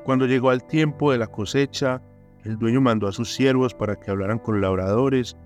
Cuando 0.04 0.24
llegó 0.24 0.48
al 0.48 0.64
tiempo 0.66 1.12
de 1.12 1.18
la 1.18 1.26
cosecha, 1.26 2.00
el 2.42 2.58
dueño 2.58 2.80
mandó 2.80 3.08
a 3.08 3.12
sus 3.12 3.34
siervos 3.34 3.74
para 3.74 3.96
que 3.96 4.10
hablaran 4.10 4.38
con 4.38 4.54
los 4.54 4.62
labradores 4.62 5.36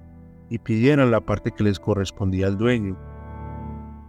y 0.50 0.58
pidieran 0.60 1.10
la 1.10 1.20
parte 1.20 1.50
que 1.50 1.64
les 1.64 1.80
correspondía 1.80 2.46
al 2.46 2.56
dueño. 2.56 2.96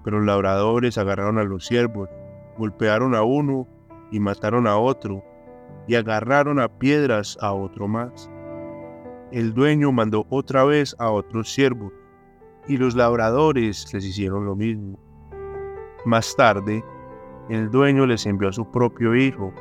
Pero 0.04 0.20
los 0.20 0.28
labradores 0.28 1.00
agarraron 1.00 1.40
a 1.40 1.44
los 1.44 1.66
siervos, 1.66 2.08
golpearon 2.56 3.16
a 3.16 3.24
uno 3.24 3.68
y 4.12 4.20
mataron 4.20 4.68
a 4.68 4.78
otro, 4.78 5.24
y 5.88 5.96
agarraron 5.96 6.60
a 6.60 6.68
piedras 6.68 7.36
a 7.42 7.52
otro 7.52 7.88
más. 7.88 8.30
El 9.32 9.56
dueño 9.56 9.92
mandó 9.92 10.28
otra 10.30 10.66
vez 10.66 10.96
a 11.00 11.10
otros 11.10 11.52
siervos, 11.52 11.92
y 12.68 12.78
los 12.78 12.96
labradores 12.96 13.94
les 13.94 14.06
hicieron 14.06 14.46
lo 14.46 14.56
mismo. 14.56 15.00
Más 16.06 16.36
tarde, 16.36 16.84
el 17.50 17.70
dueño 17.70 18.06
les 18.06 18.26
envió 18.26 18.50
a 18.50 18.54
su 18.54 18.70
propio 18.72 19.16
hijo. 19.16 19.54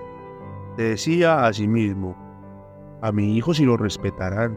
Le 0.77 0.85
decía 0.85 1.47
a 1.47 1.53
sí 1.53 1.69
mismo, 1.69 2.17
a 3.03 3.13
mi 3.13 3.37
hijo 3.37 3.53
si 3.53 3.65
lo 3.65 3.77
respetarán. 3.77 4.57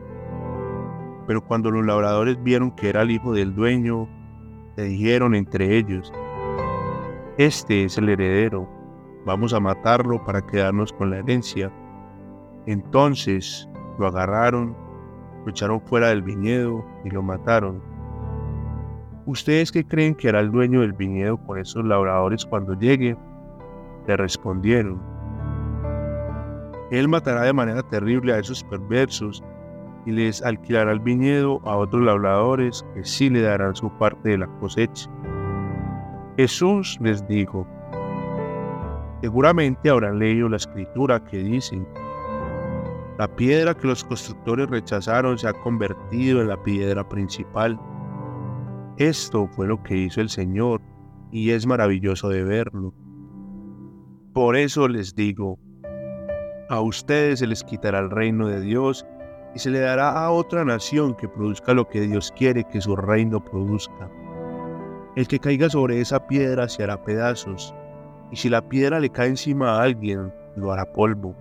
Pero 1.28 1.44
cuando 1.44 1.72
los 1.72 1.86
labradores 1.86 2.42
vieron 2.42 2.72
que 2.72 2.90
era 2.90 3.02
el 3.02 3.12
hijo 3.12 3.34
del 3.34 3.54
dueño, 3.54 4.08
le 4.78 4.84
dijeron 4.86 5.36
entre 5.36 5.78
ellos, 5.78 6.14
este 7.38 7.84
es 7.84 7.98
el 7.98 8.10
heredero, 8.10 8.68
vamos 9.26 9.54
a 9.54 9.60
matarlo 9.60 10.24
para 10.24 10.46
quedarnos 10.46 10.94
con 10.94 11.10
la 11.10 11.18
herencia. 11.18 11.72
Entonces 12.66 13.68
lo 14.00 14.08
agarraron, 14.08 14.76
lo 15.44 15.52
echaron 15.52 15.82
fuera 15.82 16.08
del 16.08 16.22
viñedo 16.22 16.86
y 17.04 17.10
lo 17.10 17.22
mataron. 17.22 17.82
¿Ustedes 19.28 19.74
qué 19.74 19.86
creen 19.86 20.16
que 20.16 20.30
hará 20.30 20.40
el 20.40 20.52
dueño 20.52 20.80
del 20.80 20.94
viñedo 20.94 21.36
con 21.36 21.60
esos 21.60 21.84
labradores 21.84 22.46
cuando 22.46 22.74
llegue? 22.76 23.18
Le 24.08 24.16
respondieron. 24.16 25.02
Él 26.92 27.10
matará 27.10 27.42
de 27.42 27.52
manera 27.52 27.84
terrible 27.84 28.32
a 28.32 28.40
esos 28.40 28.64
perversos 28.64 29.44
y 30.06 30.12
les 30.12 30.42
alquilará 30.42 30.94
el 30.94 31.02
viñedo 31.02 31.60
a 31.66 31.76
otros 31.76 32.04
labradores 32.04 32.86
que 32.94 33.04
sí 33.04 33.30
le 33.30 33.42
darán 33.42 33.76
su 33.76 33.90
parte 33.98 34.30
de 34.30 34.38
la 34.38 34.48
cosecha. 34.62 35.10
Jesús 36.38 36.98
les 37.02 37.28
dijo, 37.28 37.68
seguramente 39.22 39.90
habrán 39.90 40.20
leído 40.20 40.48
la 40.48 40.56
escritura 40.56 41.22
que 41.22 41.40
dice, 41.40 41.86
la 43.18 43.28
piedra 43.28 43.74
que 43.74 43.88
los 43.88 44.06
constructores 44.06 44.70
rechazaron 44.70 45.38
se 45.38 45.50
ha 45.50 45.54
convertido 45.54 46.40
en 46.40 46.48
la 46.48 46.64
piedra 46.64 47.04
principal. 47.10 47.78
Esto 48.98 49.48
fue 49.48 49.68
lo 49.68 49.84
que 49.84 49.96
hizo 49.96 50.22
el 50.22 50.30
Señor 50.30 50.82
y 51.32 51.52
es 51.52 51.68
maravilloso 51.68 52.30
de 52.30 52.44
verlo. 52.44 52.96
Por 54.34 54.56
eso 54.56 54.88
les 54.88 55.14
digo, 55.14 55.60
a 56.70 56.82
ustedes 56.82 57.40
se 57.40 57.48
les 57.48 57.64
quitará 57.64 58.00
el 58.00 58.10
reino 58.10 58.48
de 58.48 58.60
Dios 58.60 59.06
y 59.54 59.60
se 59.60 59.70
le 59.70 59.82
dará 59.82 60.12
a 60.12 60.32
otra 60.32 60.66
nación 60.66 61.16
que 61.16 61.28
produzca 61.28 61.76
lo 61.76 61.88
que 61.88 62.02
Dios 62.02 62.34
quiere 62.36 62.64
que 62.64 62.82
su 62.82 62.96
reino 62.96 63.44
produzca. 63.44 64.10
El 65.16 65.28
que 65.28 65.40
caiga 65.40 65.70
sobre 65.70 66.02
esa 66.02 66.26
piedra 66.26 66.68
se 66.68 66.84
hará 66.84 67.04
pedazos, 67.04 67.76
y 68.32 68.36
si 68.36 68.50
la 68.50 68.68
piedra 68.68 69.00
le 69.00 69.12
cae 69.12 69.30
encima 69.30 69.76
a 69.76 69.84
alguien, 69.84 70.34
lo 70.56 70.72
hará 70.72 70.92
polvo. 70.92 71.36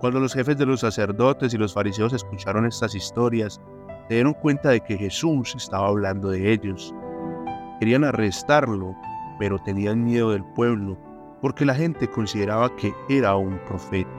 Cuando 0.00 0.18
los 0.18 0.34
jefes 0.34 0.58
de 0.58 0.66
los 0.66 0.80
sacerdotes 0.80 1.54
y 1.54 1.58
los 1.58 1.72
fariseos 1.72 2.12
escucharon 2.12 2.66
estas 2.66 2.96
historias, 2.96 3.60
se 4.12 4.16
dieron 4.16 4.34
cuenta 4.34 4.68
de 4.68 4.82
que 4.82 4.98
Jesús 4.98 5.54
estaba 5.56 5.88
hablando 5.88 6.28
de 6.28 6.52
ellos. 6.52 6.94
Querían 7.80 8.04
arrestarlo, 8.04 8.94
pero 9.38 9.58
tenían 9.58 10.04
miedo 10.04 10.32
del 10.32 10.44
pueblo, 10.44 10.98
porque 11.40 11.64
la 11.64 11.74
gente 11.74 12.06
consideraba 12.10 12.76
que 12.76 12.92
era 13.08 13.34
un 13.36 13.58
profeta. 13.64 14.10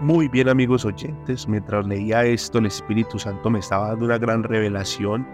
Muy 0.00 0.26
bien 0.26 0.48
amigos 0.48 0.84
oyentes, 0.84 1.46
mientras 1.46 1.86
leía 1.86 2.24
esto 2.24 2.58
el 2.58 2.66
Espíritu 2.66 3.16
Santo 3.16 3.48
me 3.48 3.60
estaba 3.60 3.90
dando 3.90 4.06
una 4.06 4.18
gran 4.18 4.42
revelación 4.42 5.24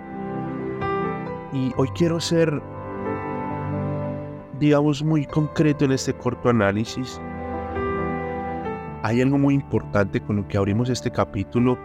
y 1.54 1.72
hoy 1.78 1.88
quiero 1.94 2.20
ser, 2.20 2.62
digamos, 4.58 5.02
muy 5.02 5.24
concreto 5.26 5.84
en 5.84 5.92
este 5.92 6.14
corto 6.14 6.48
análisis. 6.48 7.20
Hay 9.02 9.22
algo 9.22 9.38
muy 9.38 9.54
importante 9.54 10.20
con 10.20 10.36
lo 10.36 10.48
que 10.48 10.58
abrimos 10.58 10.88
este 10.90 11.10
capítulo 11.10 11.78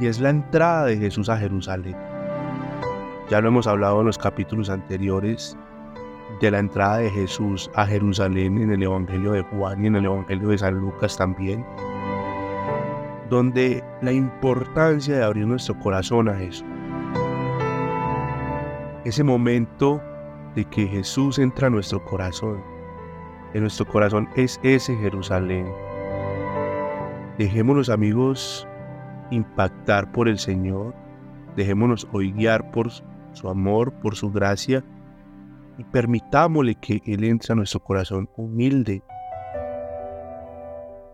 y 0.00 0.06
es 0.06 0.20
la 0.20 0.30
entrada 0.30 0.86
de 0.86 0.96
Jesús 0.96 1.28
a 1.28 1.38
Jerusalén. 1.38 1.96
Ya 3.30 3.40
lo 3.40 3.48
hemos 3.48 3.66
hablado 3.66 4.00
en 4.00 4.06
los 4.06 4.18
capítulos 4.18 4.70
anteriores 4.70 5.56
de 6.40 6.50
la 6.50 6.58
entrada 6.58 6.98
de 6.98 7.10
Jesús 7.10 7.70
a 7.74 7.86
Jerusalén 7.86 8.58
en 8.58 8.72
el 8.72 8.82
Evangelio 8.82 9.32
de 9.32 9.42
Juan 9.42 9.84
y 9.84 9.86
en 9.86 9.96
el 9.96 10.04
Evangelio 10.04 10.48
de 10.48 10.58
San 10.58 10.74
Lucas 10.74 11.16
también 11.16 11.64
donde 13.30 13.82
la 14.02 14.12
importancia 14.12 15.16
de 15.16 15.24
abrir 15.24 15.46
nuestro 15.46 15.78
corazón 15.78 16.28
a 16.28 16.40
eso. 16.42 16.64
Ese 19.04 19.24
momento 19.24 20.00
de 20.56 20.64
que 20.64 20.88
Jesús 20.88 21.38
entra 21.38 21.68
a 21.68 21.70
nuestro 21.70 22.04
corazón. 22.04 22.60
En 23.54 23.60
nuestro 23.60 23.86
corazón 23.86 24.28
es 24.34 24.58
ese 24.62 24.96
Jerusalén. 24.96 25.66
Dejémonos 27.38 27.90
amigos 27.90 28.66
impactar 29.30 30.10
por 30.10 30.28
el 30.28 30.38
Señor. 30.38 30.94
Dejémonos 31.54 32.08
hoy 32.12 32.32
guiar 32.32 32.70
por 32.70 32.90
su 32.90 33.48
amor, 33.48 33.92
por 34.00 34.16
su 34.16 34.32
gracia 34.32 34.82
y 35.78 35.84
permitámosle 35.84 36.74
que 36.76 37.02
Él 37.04 37.24
entre 37.24 37.52
a 37.52 37.56
nuestro 37.56 37.80
corazón 37.80 38.28
humilde. 38.36 39.02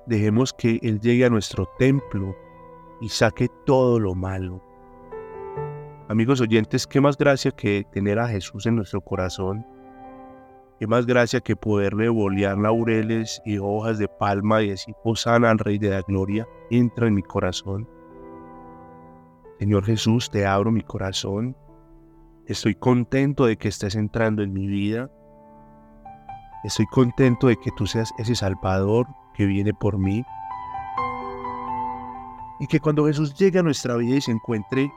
Dejemos 0.06 0.52
que 0.52 0.78
Él 0.82 1.00
llegue 1.00 1.25
a 1.25 1.30
nuestro 1.30 1.68
templo 1.78 2.34
y 3.00 3.08
saque 3.08 3.49
todo 3.66 3.99
lo 3.99 4.14
malo. 4.14 4.71
Amigos 6.12 6.42
oyentes, 6.42 6.87
qué 6.87 7.00
más 7.00 7.16
gracia 7.16 7.52
que 7.52 7.87
tener 7.90 8.19
a 8.19 8.28
Jesús 8.28 8.66
en 8.66 8.76
nuestro 8.76 9.00
corazón. 9.00 9.64
Qué 10.78 10.87
más 10.87 11.07
gracia 11.07 11.40
que 11.40 11.57
poderle 11.57 12.11
bolear 12.11 12.59
laureles 12.59 13.40
y 13.47 13.57
hojas 13.57 13.97
de 13.97 14.09
palma 14.09 14.61
y 14.61 14.69
decir, 14.69 14.95
Hosanna 15.04 15.50
al 15.50 15.59
Rey 15.59 15.78
de 15.78 15.88
la 15.88 16.02
Gloria, 16.02 16.47
entra 16.69 17.07
en 17.07 17.14
mi 17.14 17.23
corazón. 17.23 17.88
Señor 19.59 19.87
Jesús, 19.87 20.28
te 20.31 20.45
abro 20.45 20.71
mi 20.71 20.83
corazón 20.83 21.57
Estoy 22.45 22.75
contento 22.75 23.47
de 23.47 23.57
que 23.57 23.69
estés 23.69 23.95
entrando 23.95 24.42
en 24.42 24.52
mi 24.52 24.66
vida. 24.66 25.11
Estoy 26.62 26.85
contento 26.92 27.47
de 27.47 27.57
que 27.57 27.71
tú 27.75 27.87
seas 27.87 28.12
ese 28.19 28.35
Salvador 28.35 29.07
que 29.33 29.47
viene 29.47 29.73
por 29.73 29.97
mí. 29.97 30.23
Y 32.61 32.66
que 32.66 32.81
cuando 32.81 33.07
Jesús 33.07 33.35
llegue 33.35 33.61
a 33.61 33.62
nuestra 33.62 33.97
vida 33.97 34.16
y 34.16 34.21
se 34.21 34.33
encuentre 34.33 34.92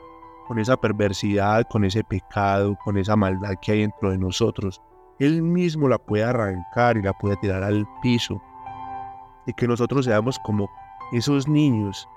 con 0.48 0.60
esa 0.60 0.78
perversidad, 0.78 1.66
con 1.70 1.86
ese 1.86 2.04
pecado, 2.04 2.78
con 2.84 2.98
esa 2.98 3.16
maldad 3.16 3.56
que 3.62 3.74
hay 3.74 3.82
dentro 3.82 4.12
de 4.12 4.18
nosotros, 4.18 4.82
Él 5.20 5.42
mismo 5.42 5.88
la 5.88 5.98
puede 5.98 6.24
arrancar 6.24 6.98
y 6.98 7.02
la 7.02 7.14
puede 7.14 7.38
tirar 7.38 7.64
al 7.64 7.88
piso. 8.02 8.42
Y 9.48 9.54
que 9.54 9.68
nosotros 9.68 10.06
seamos 10.06 10.40
como 10.40 10.70
esos 11.12 11.48
niños 11.48 12.08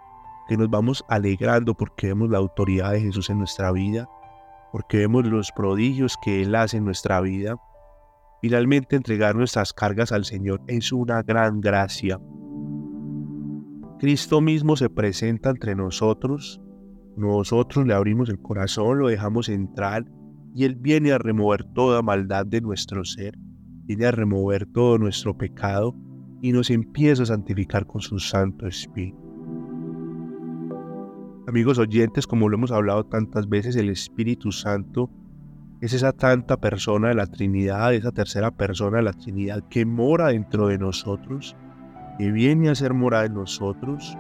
que 0.49 0.57
nos 0.57 0.71
vamos 0.71 1.05
alegrando 1.09 1.75
porque 1.75 2.09
vemos 2.09 2.31
la 2.31 2.39
autoridad 2.39 2.93
de 2.93 3.01
Jesús 3.01 3.29
en 3.29 3.39
nuestra 3.39 3.71
vida 3.73 4.09
porque 4.73 4.99
vemos 4.99 5.27
los 5.27 5.53
prodigios 5.53 6.17
que 6.23 6.43
Él 6.43 6.55
hace 6.55 6.77
en 6.77 6.85
nuestra 6.85 7.21
vida. 7.21 7.57
Finalmente, 8.41 8.97
entregar 8.97 9.35
nuestras 9.35 9.73
cargas 9.73 10.13
al 10.13 10.25
Señor 10.25 10.63
es 10.67 10.93
una 10.93 11.23
gran 11.23 11.61
gracia. 11.61 12.21
Cristo 13.99 14.41
mismo 14.41 14.77
se 14.77 14.91
presenta 14.91 15.51
entre 15.51 15.75
nosotros, 15.75 16.61
nosotros 17.19 17.87
le 17.87 17.95
abrimos 17.95 18.29
el 18.29 18.41
corazón, 18.41 18.99
lo 18.99 19.09
dejamos 19.09 19.49
entrar 19.49 20.05
y 20.55 20.65
Él 20.65 20.77
viene 20.77 21.13
a 21.13 21.19
remover 21.19 21.65
toda 21.65 22.03
maldad 22.03 22.47
de 22.47 22.61
nuestro 22.61 23.05
ser, 23.05 23.37
viene 23.85 24.07
a 24.07 24.11
remover 24.11 24.67
todo 24.67 24.99
nuestro 24.99 25.37
pecado 25.37 25.95
y 26.41 26.53
nos 26.53 26.71
empieza 26.71 27.25
a 27.25 27.27
santificar 27.27 27.87
con 27.87 28.01
su 28.01 28.19
Santo 28.19 28.67
Espíritu. 28.67 29.19
Amigos 31.49 31.79
oyentes, 31.79 32.27
como 32.27 32.49
lo 32.49 32.57
hemos 32.57 32.71
hablado 32.71 33.05
tantas 33.05 33.49
veces, 33.49 33.75
el 33.77 33.89
Espíritu 33.89 34.53
Santo 34.53 35.11
es 35.81 35.93
esa 35.93 36.13
tanta 36.13 36.59
persona 36.59 37.09
de 37.09 37.15
la 37.15 37.27
Trinidad, 37.27 37.95
esa 37.95 38.13
tercera 38.13 38.51
persona 38.51 38.99
de 38.99 39.05
la 39.05 39.13
Trinidad 39.13 39.65
que 39.69 39.87
mora 39.87 40.29
dentro 40.29 40.69
de 40.69 40.79
nosotros, 40.79 41.57
que 42.19 42.31
viene 42.33 42.69
a 42.69 42.75
ser 42.75 42.95
morada 42.95 43.27
en 43.27 43.35
nosotros 43.35 44.17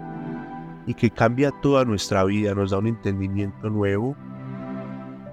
y 0.88 0.94
que 0.94 1.10
cambia 1.10 1.50
toda 1.60 1.84
nuestra 1.84 2.24
vida, 2.24 2.54
nos 2.54 2.70
da 2.70 2.78
un 2.78 2.86
entendimiento 2.86 3.68
nuevo, 3.68 4.16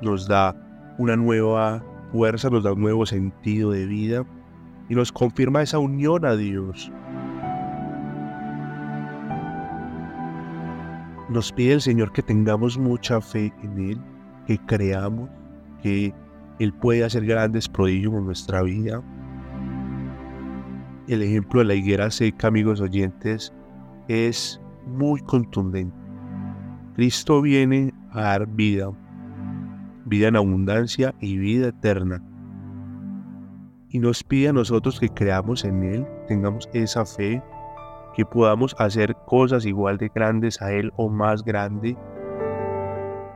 nos 0.01 0.27
da 0.27 0.53
una 0.97 1.15
nueva 1.15 1.81
fuerza, 2.11 2.49
nos 2.49 2.65
da 2.65 2.73
un 2.73 2.81
nuevo 2.81 3.05
sentido 3.05 3.71
de 3.71 3.85
vida 3.85 4.25
y 4.89 4.95
nos 4.95 5.13
confirma 5.13 5.61
esa 5.61 5.79
unión 5.79 6.25
a 6.25 6.35
Dios. 6.35 6.91
Nos 11.29 11.53
pide 11.53 11.75
el 11.75 11.81
Señor 11.81 12.11
que 12.11 12.21
tengamos 12.21 12.77
mucha 12.77 13.21
fe 13.21 13.53
en 13.63 13.91
Él, 13.91 14.01
que 14.47 14.57
creamos 14.65 15.29
que 15.81 16.13
Él 16.59 16.73
puede 16.73 17.05
hacer 17.05 17.25
grandes 17.25 17.69
prodigios 17.69 18.13
en 18.13 18.25
nuestra 18.25 18.61
vida. 18.61 19.01
El 21.07 21.21
ejemplo 21.23 21.61
de 21.61 21.65
la 21.65 21.75
higuera 21.75 22.11
seca, 22.11 22.47
amigos 22.47 22.81
oyentes, 22.81 23.53
es 24.09 24.59
muy 24.85 25.21
contundente. 25.21 25.95
Cristo 26.95 27.41
viene 27.41 27.93
a 28.11 28.21
dar 28.21 28.47
vida, 28.47 28.89
vida 30.05 30.29
en 30.29 30.37
abundancia 30.37 31.13
y 31.19 31.37
vida 31.37 31.67
eterna. 31.67 32.23
Y 33.89 33.99
nos 33.99 34.23
pide 34.23 34.49
a 34.49 34.53
nosotros 34.53 34.99
que 34.99 35.09
creamos 35.09 35.65
en 35.65 35.83
Él, 35.83 36.07
tengamos 36.27 36.69
esa 36.73 37.05
fe, 37.05 37.43
que 38.15 38.25
podamos 38.25 38.75
hacer 38.79 39.15
cosas 39.25 39.65
igual 39.65 39.97
de 39.97 40.09
grandes 40.13 40.61
a 40.61 40.71
Él 40.71 40.93
o 40.95 41.09
más 41.09 41.43
grande. 41.43 41.97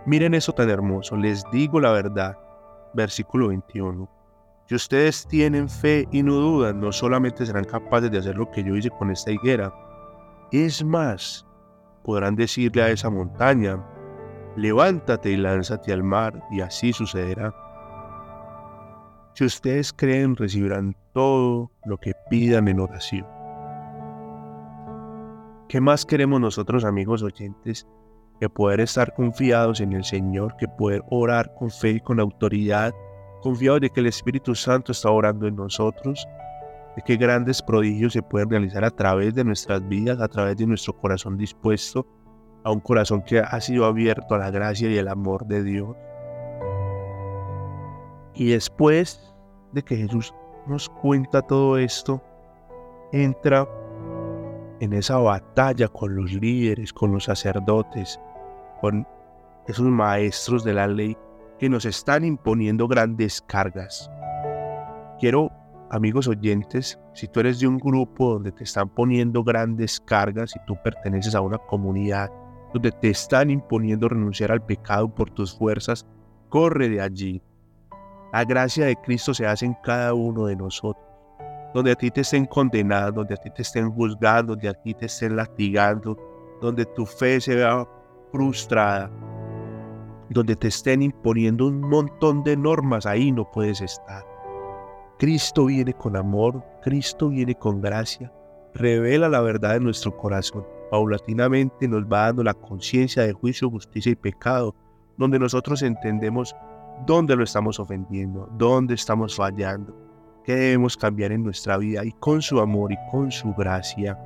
Miren 0.05 0.33
eso 0.33 0.53
tan 0.53 0.69
hermoso, 0.69 1.17
les 1.17 1.43
digo 1.51 1.79
la 1.79 1.91
verdad. 1.91 2.37
Versículo 2.93 3.49
21. 3.49 4.09
Si 4.67 4.75
ustedes 4.75 5.27
tienen 5.27 5.67
fe 5.67 6.07
y 6.11 6.23
no 6.23 6.35
dudan, 6.35 6.79
no 6.79 6.91
solamente 6.91 7.45
serán 7.45 7.65
capaces 7.65 8.09
de 8.11 8.19
hacer 8.19 8.37
lo 8.37 8.49
que 8.51 8.63
yo 8.63 8.75
hice 8.75 8.89
con 8.91 9.11
esta 9.11 9.31
higuera, 9.31 9.73
es 10.51 10.83
más, 10.83 11.45
podrán 12.03 12.35
decirle 12.35 12.81
a 12.81 12.89
esa 12.89 13.09
montaña, 13.09 13.85
levántate 14.55 15.31
y 15.31 15.37
lánzate 15.37 15.93
al 15.93 16.03
mar, 16.03 16.41
y 16.51 16.61
así 16.61 16.91
sucederá. 16.93 17.53
Si 19.33 19.45
ustedes 19.45 19.93
creen, 19.93 20.35
recibirán 20.35 20.95
todo 21.13 21.71
lo 21.85 21.97
que 21.97 22.13
pidan 22.29 22.67
en 22.67 22.79
oración. 22.79 23.25
¿Qué 25.69 25.79
más 25.79 26.05
queremos 26.05 26.41
nosotros, 26.41 26.83
amigos 26.83 27.21
oyentes, 27.21 27.87
que 28.39 28.49
poder 28.49 28.79
estar 28.79 29.13
confiados 29.13 29.81
en 29.81 29.93
el 29.93 30.03
Señor, 30.03 30.55
que 30.57 30.67
poder 30.67 31.03
orar 31.09 31.53
con 31.55 31.69
fe 31.69 31.91
y 31.91 31.99
con 31.99 32.19
autoridad, 32.19 32.93
confiados 33.41 33.81
de 33.81 33.89
que 33.89 33.99
el 33.99 34.07
Espíritu 34.07 34.55
Santo 34.55 34.91
está 34.91 35.11
orando 35.11 35.45
en 35.45 35.55
nosotros, 35.55 36.27
de 36.95 37.01
que 37.03 37.17
grandes 37.17 37.61
prodigios 37.61 38.13
se 38.13 38.21
pueden 38.21 38.49
realizar 38.49 38.83
a 38.83 38.91
través 38.91 39.33
de 39.35 39.43
nuestras 39.43 39.87
vidas, 39.87 40.19
a 40.19 40.27
través 40.27 40.57
de 40.57 40.67
nuestro 40.67 40.93
corazón 40.93 41.37
dispuesto, 41.37 42.05
a 42.63 42.71
un 42.71 42.79
corazón 42.79 43.21
que 43.21 43.39
ha 43.39 43.61
sido 43.61 43.85
abierto 43.85 44.35
a 44.35 44.37
la 44.37 44.51
gracia 44.51 44.89
y 44.89 44.97
el 44.97 45.07
amor 45.07 45.45
de 45.45 45.63
Dios. 45.63 45.95
Y 48.33 48.51
después 48.51 49.33
de 49.71 49.83
que 49.83 49.95
Jesús 49.97 50.33
nos 50.67 50.89
cuenta 50.89 51.41
todo 51.41 51.77
esto, 51.77 52.21
entra 53.11 53.67
en 54.79 54.93
esa 54.93 55.17
batalla 55.17 55.87
con 55.87 56.15
los 56.15 56.31
líderes, 56.31 56.93
con 56.93 57.11
los 57.11 57.25
sacerdotes, 57.25 58.19
con 58.81 59.05
esos 59.67 59.85
maestros 59.85 60.63
de 60.63 60.73
la 60.73 60.87
ley 60.87 61.17
que 61.59 61.69
nos 61.69 61.85
están 61.85 62.23
imponiendo 62.23 62.87
grandes 62.87 63.41
cargas. 63.41 64.09
Quiero, 65.19 65.51
amigos 65.89 66.27
oyentes, 66.27 66.99
si 67.13 67.27
tú 67.27 67.39
eres 67.39 67.59
de 67.59 67.67
un 67.67 67.77
grupo 67.77 68.33
donde 68.33 68.51
te 68.51 68.63
están 68.63 68.89
poniendo 68.89 69.43
grandes 69.43 69.99
cargas 69.99 70.55
y 70.55 70.65
tú 70.65 70.75
perteneces 70.83 71.35
a 71.35 71.41
una 71.41 71.57
comunidad 71.57 72.29
donde 72.73 72.91
te 72.91 73.09
están 73.09 73.49
imponiendo 73.49 74.07
renunciar 74.07 74.51
al 74.51 74.63
pecado 74.63 75.13
por 75.13 75.31
tus 75.31 75.57
fuerzas, 75.57 76.05
corre 76.49 76.89
de 76.89 77.01
allí. 77.01 77.41
La 78.31 78.45
gracia 78.45 78.85
de 78.85 78.95
Cristo 78.95 79.33
se 79.33 79.47
hace 79.47 79.65
en 79.65 79.75
cada 79.83 80.13
uno 80.13 80.45
de 80.45 80.55
nosotros 80.55 81.09
donde 81.73 81.91
a 81.91 81.95
ti 81.95 82.09
te 82.09 82.21
estén 82.21 82.45
condenando, 82.45 83.21
donde 83.21 83.35
a 83.35 83.37
ti 83.37 83.49
te 83.51 83.61
estén 83.61 83.91
juzgando, 83.91 84.53
donde 84.53 84.69
a 84.69 84.73
ti 84.73 84.93
te 84.93 85.05
estén 85.05 85.35
latigando, 85.35 86.17
donde 86.61 86.85
tu 86.85 87.05
fe 87.05 87.39
se 87.39 87.55
vea 87.55 87.87
frustrada, 88.31 89.09
donde 90.29 90.55
te 90.55 90.67
estén 90.67 91.01
imponiendo 91.01 91.67
un 91.67 91.81
montón 91.81 92.43
de 92.43 92.57
normas, 92.57 93.05
ahí 93.05 93.31
no 93.31 93.49
puedes 93.49 93.81
estar. 93.81 94.25
Cristo 95.19 95.65
viene 95.65 95.93
con 95.93 96.15
amor, 96.15 96.63
Cristo 96.81 97.27
viene 97.27 97.53
con 97.53 97.81
gracia, 97.81 98.31
revela 98.73 99.27
la 99.27 99.41
verdad 99.41 99.75
en 99.75 99.83
nuestro 99.83 100.15
corazón. 100.15 100.65
Paulatinamente 100.89 101.89
nos 101.89 102.05
va 102.05 102.27
dando 102.27 102.41
la 102.41 102.53
conciencia 102.53 103.23
de 103.23 103.33
juicio, 103.33 103.69
justicia 103.69 104.13
y 104.13 104.15
pecado, 104.15 104.73
donde 105.17 105.37
nosotros 105.37 105.81
entendemos 105.81 106.55
dónde 107.05 107.35
lo 107.35 107.43
estamos 107.43 107.81
ofendiendo, 107.81 108.49
dónde 108.57 108.93
estamos 108.93 109.35
fallando 109.35 109.93
que 110.45 110.55
debemos 110.55 110.95
cambiar 110.95 111.33
en 111.33 111.43
nuestra 111.43 111.77
vida 111.77 112.05
y 112.05 112.13
con 112.13 112.41
su 112.41 112.61
amor 112.61 112.93
y 112.93 112.97
con 113.11 113.29
su 113.29 113.53
gracia 113.53 114.17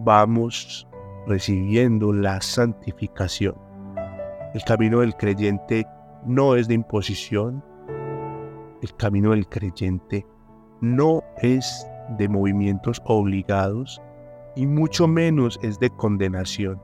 vamos 0.00 0.88
recibiendo 1.28 2.12
la 2.12 2.40
santificación. 2.40 3.54
El 4.54 4.64
camino 4.64 5.00
del 5.00 5.14
creyente 5.14 5.86
no 6.26 6.56
es 6.56 6.66
de 6.66 6.74
imposición, 6.74 7.64
el 8.84 8.94
camino 8.96 9.30
del 9.30 9.48
creyente 9.48 10.26
no 10.80 11.22
es 11.38 11.86
de 12.18 12.28
movimientos 12.28 13.00
obligados 13.06 14.00
y 14.56 14.66
mucho 14.66 15.08
menos 15.08 15.58
es 15.62 15.78
de 15.80 15.90
condenación. 15.90 16.80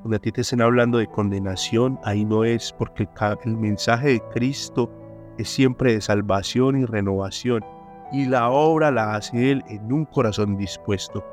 Cuando 0.00 0.16
a 0.16 0.20
ti 0.20 0.30
te 0.30 0.42
estén 0.42 0.62
hablando 0.62 0.98
de 0.98 1.08
condenación, 1.08 1.98
ahí 2.04 2.24
no 2.24 2.44
es 2.44 2.72
porque 2.72 3.08
el 3.44 3.56
mensaje 3.56 4.10
de 4.10 4.22
Cristo 4.32 4.90
es 5.38 5.48
siempre 5.48 5.94
de 5.94 6.00
salvación 6.00 6.80
y 6.80 6.84
renovación, 6.84 7.64
y 8.12 8.24
la 8.26 8.48
obra 8.48 8.90
la 8.92 9.16
hace 9.16 9.50
Él 9.50 9.64
en 9.68 9.92
un 9.92 10.04
corazón 10.04 10.56
dispuesto. 10.56 11.24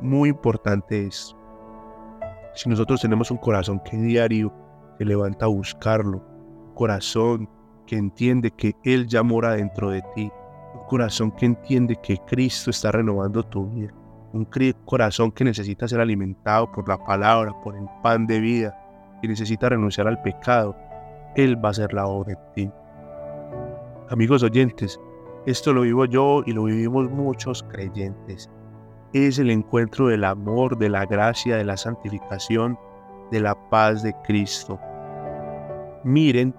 Muy 0.00 0.28
importante 0.28 1.06
es, 1.06 1.36
si 2.54 2.68
nosotros 2.68 3.00
tenemos 3.00 3.30
un 3.30 3.38
corazón 3.38 3.80
que 3.80 3.96
diario 3.96 4.52
se 4.98 5.04
levanta 5.04 5.46
a 5.46 5.48
buscarlo, 5.48 6.22
un 6.68 6.74
corazón 6.74 7.55
que 7.86 7.96
entiende 7.96 8.50
que 8.50 8.74
Él 8.84 9.06
ya 9.06 9.22
mora 9.22 9.52
dentro 9.52 9.90
de 9.90 10.02
ti, 10.14 10.30
un 10.74 10.84
corazón 10.86 11.30
que 11.30 11.46
entiende 11.46 11.96
que 12.02 12.18
Cristo 12.26 12.70
está 12.70 12.92
renovando 12.92 13.42
tu 13.42 13.66
vida, 13.70 13.92
un 14.32 14.46
corazón 14.84 15.32
que 15.32 15.44
necesita 15.44 15.88
ser 15.88 16.00
alimentado 16.00 16.70
por 16.70 16.88
la 16.88 16.98
palabra, 16.98 17.52
por 17.62 17.76
el 17.76 17.86
pan 18.02 18.26
de 18.26 18.40
vida, 18.40 18.76
y 19.22 19.28
necesita 19.28 19.68
renunciar 19.68 20.06
al 20.06 20.20
pecado, 20.22 20.76
Él 21.34 21.56
va 21.62 21.68
a 21.68 21.70
hacer 21.70 21.92
la 21.92 22.06
obra 22.06 22.32
en 22.32 22.54
ti. 22.54 22.70
Amigos 24.10 24.42
oyentes, 24.42 25.00
esto 25.46 25.72
lo 25.72 25.82
vivo 25.82 26.04
yo 26.04 26.42
y 26.44 26.52
lo 26.52 26.64
vivimos 26.64 27.10
muchos 27.10 27.62
creyentes. 27.62 28.50
Es 29.12 29.38
el 29.38 29.50
encuentro 29.50 30.08
del 30.08 30.24
amor, 30.24 30.76
de 30.76 30.88
la 30.88 31.06
gracia, 31.06 31.56
de 31.56 31.64
la 31.64 31.76
santificación, 31.76 32.78
de 33.30 33.40
la 33.40 33.54
paz 33.70 34.02
de 34.02 34.14
Cristo. 34.24 34.78
Miren, 36.04 36.54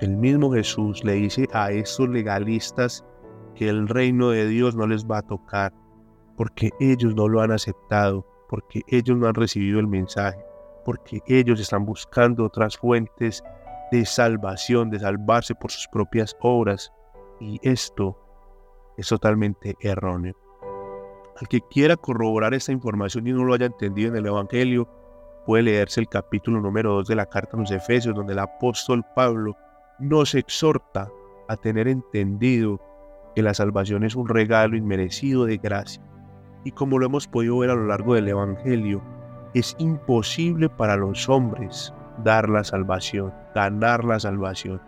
el 0.00 0.16
mismo 0.16 0.52
Jesús 0.52 1.02
le 1.04 1.14
dice 1.14 1.48
a 1.52 1.72
estos 1.72 2.08
legalistas 2.08 3.04
que 3.54 3.68
el 3.68 3.88
reino 3.88 4.30
de 4.30 4.46
Dios 4.46 4.76
no 4.76 4.86
les 4.86 5.04
va 5.04 5.18
a 5.18 5.22
tocar, 5.22 5.72
porque 6.36 6.70
ellos 6.78 7.16
no 7.16 7.26
lo 7.26 7.40
han 7.40 7.50
aceptado, 7.50 8.24
porque 8.48 8.82
ellos 8.86 9.16
no 9.18 9.26
han 9.26 9.34
recibido 9.34 9.80
el 9.80 9.88
mensaje, 9.88 10.38
porque 10.84 11.20
ellos 11.26 11.58
están 11.58 11.84
buscando 11.84 12.44
otras 12.44 12.76
fuentes 12.76 13.42
de 13.90 14.06
salvación, 14.06 14.90
de 14.90 15.00
salvarse 15.00 15.54
por 15.56 15.72
sus 15.72 15.88
propias 15.88 16.36
obras, 16.40 16.92
y 17.40 17.58
esto 17.62 18.16
es 18.96 19.08
totalmente 19.08 19.76
erróneo. 19.80 20.36
Al 21.40 21.48
que 21.48 21.60
quiera 21.70 21.96
corroborar 21.96 22.54
esta 22.54 22.72
información 22.72 23.26
y 23.26 23.32
no 23.32 23.44
lo 23.44 23.54
haya 23.54 23.66
entendido 23.66 24.10
en 24.10 24.16
el 24.16 24.26
Evangelio, 24.26 24.88
puede 25.44 25.64
leerse 25.64 26.00
el 26.00 26.08
capítulo 26.08 26.60
número 26.60 26.94
2 26.94 27.08
de 27.08 27.16
la 27.16 27.26
carta 27.26 27.56
a 27.56 27.60
los 27.60 27.70
Efesios, 27.70 28.14
donde 28.14 28.34
el 28.34 28.38
apóstol 28.38 29.04
Pablo 29.14 29.56
nos 29.98 30.34
exhorta 30.34 31.10
a 31.48 31.56
tener 31.56 31.88
entendido 31.88 32.80
que 33.34 33.42
la 33.42 33.54
salvación 33.54 34.04
es 34.04 34.14
un 34.14 34.28
regalo 34.28 34.76
inmerecido 34.76 35.44
de 35.44 35.58
gracia. 35.58 36.02
Y 36.64 36.72
como 36.72 36.98
lo 36.98 37.06
hemos 37.06 37.26
podido 37.26 37.58
ver 37.58 37.70
a 37.70 37.74
lo 37.74 37.86
largo 37.86 38.14
del 38.14 38.28
Evangelio, 38.28 39.02
es 39.54 39.74
imposible 39.78 40.68
para 40.68 40.96
los 40.96 41.28
hombres 41.28 41.92
dar 42.24 42.48
la 42.48 42.64
salvación, 42.64 43.32
ganar 43.54 44.04
la 44.04 44.20
salvación. 44.20 44.80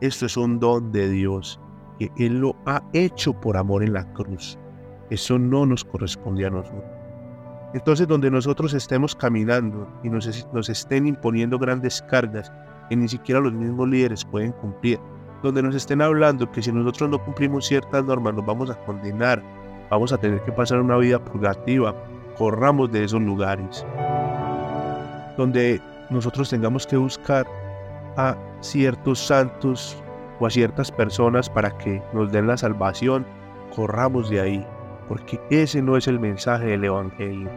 Esto 0.00 0.26
es 0.26 0.36
un 0.36 0.60
don 0.60 0.92
de 0.92 1.08
Dios, 1.08 1.60
que 1.98 2.10
Él 2.18 2.40
lo 2.40 2.56
ha 2.66 2.82
hecho 2.92 3.32
por 3.40 3.56
amor 3.56 3.82
en 3.82 3.92
la 3.92 4.04
cruz. 4.12 4.58
Eso 5.10 5.38
no 5.38 5.66
nos 5.66 5.84
corresponde 5.84 6.46
a 6.46 6.50
nosotros. 6.50 6.84
Entonces, 7.74 8.06
donde 8.06 8.30
nosotros 8.30 8.72
estemos 8.72 9.16
caminando 9.16 9.88
y 10.04 10.08
nos, 10.08 10.68
estén 10.68 11.08
imponiendo 11.08 11.58
grandes 11.58 12.02
cargas 12.02 12.52
que 12.88 12.96
ni 12.96 13.08
siquiera 13.08 13.40
los 13.40 13.52
mismos 13.52 13.88
líderes 13.88 14.24
pueden 14.24 14.52
cumplir, 14.52 14.98
donde 15.42 15.62
nos 15.62 15.74
estén 15.74 16.00
hablando 16.00 16.50
que 16.50 16.62
si 16.62 16.72
nosotros 16.72 17.10
no 17.10 17.18
cumplimos 17.18 17.66
ciertas 17.66 18.04
normas 18.04 18.34
nos 18.34 18.46
vamos 18.46 18.70
a 18.70 18.78
condenar, 18.84 19.42
vamos 19.90 20.12
a 20.12 20.18
tener 20.18 20.40
que 20.42 20.52
pasar 20.52 20.80
una 20.80 20.96
vida 20.96 21.22
purgativa, 21.22 21.94
corramos 22.36 22.90
de 22.90 23.04
esos 23.04 23.20
lugares. 23.20 23.84
Donde 25.36 25.80
nosotros 26.10 26.48
tengamos 26.48 26.86
que 26.86 26.96
buscar 26.96 27.46
a 28.16 28.36
ciertos 28.60 29.18
santos 29.18 29.96
o 30.40 30.46
a 30.46 30.50
ciertas 30.50 30.90
personas 30.90 31.48
para 31.48 31.76
que 31.78 32.02
nos 32.12 32.32
den 32.32 32.46
la 32.46 32.56
salvación, 32.56 33.26
corramos 33.74 34.30
de 34.30 34.40
ahí, 34.40 34.66
porque 35.08 35.40
ese 35.50 35.82
no 35.82 35.96
es 35.96 36.08
el 36.08 36.18
mensaje 36.20 36.66
del 36.66 36.84
Evangelio. 36.84 37.50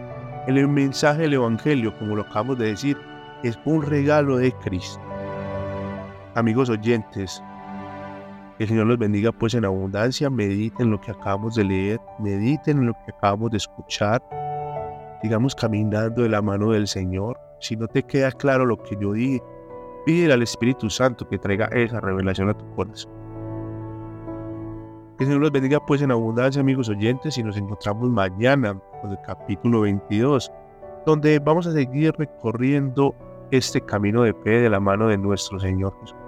El 0.48 0.68
mensaje 0.68 1.24
del 1.24 1.34
Evangelio, 1.34 1.98
como 2.00 2.16
lo 2.16 2.24
acabamos 2.24 2.58
de 2.58 2.68
decir, 2.68 2.98
es 3.44 3.58
un 3.66 3.82
regalo 3.82 4.38
de 4.38 4.52
Cristo. 4.54 5.07
Amigos 6.38 6.70
oyentes, 6.70 7.44
que 8.58 8.66
el 8.66 8.70
Señor 8.70 8.86
los 8.86 9.00
bendiga 9.00 9.32
pues 9.32 9.56
en 9.56 9.66
abundancia, 9.66 10.30
mediten 10.30 10.92
lo 10.92 11.02
que 11.02 11.10
acabamos 11.10 11.56
de 11.56 11.64
leer, 11.64 12.00
mediten 12.20 12.78
en 12.78 12.86
lo 12.86 12.94
que 12.94 13.12
acabamos 13.12 13.50
de 13.50 13.58
escuchar, 13.58 14.22
digamos 15.24 15.56
caminando 15.56 16.22
de 16.22 16.30
la 16.30 16.44
mano 16.44 16.70
del 16.74 16.88
Señor. 16.88 17.40
Si 17.60 17.76
no 17.76 17.88
te 17.88 18.04
queda 18.04 18.32
claro 18.32 18.68
lo 18.68 18.78
que 18.78 18.96
yo 19.02 19.14
dije, 19.14 19.42
pídele 20.06 20.36
al 20.36 20.44
Espíritu 20.44 20.92
Santo 20.92 21.28
que 21.28 21.40
traiga 21.40 21.70
esa 21.72 22.00
revelación 22.02 22.50
a 22.50 22.54
tu 22.54 22.70
corazón. 22.76 23.12
Que 25.18 25.24
el 25.24 25.30
Señor 25.30 25.42
los 25.42 25.52
bendiga 25.52 25.84
pues 25.84 26.04
en 26.04 26.12
abundancia, 26.12 26.62
amigos 26.62 26.88
oyentes, 26.88 27.36
y 27.40 27.44
nos 27.44 27.58
encontramos 27.58 28.12
mañana 28.12 28.80
con 29.02 29.10
el 29.10 29.18
capítulo 29.26 29.82
22, 29.82 30.52
donde 31.04 31.40
vamos 31.40 31.66
a 31.66 31.72
seguir 31.72 32.14
recorriendo 32.16 33.16
este 33.50 33.82
camino 33.82 34.22
de 34.22 34.36
fe 34.36 34.62
de 34.62 34.70
la 34.70 34.80
mano 34.80 35.08
de 35.08 35.18
nuestro 35.18 35.60
Señor 35.60 35.96
Jesús. 36.02 36.27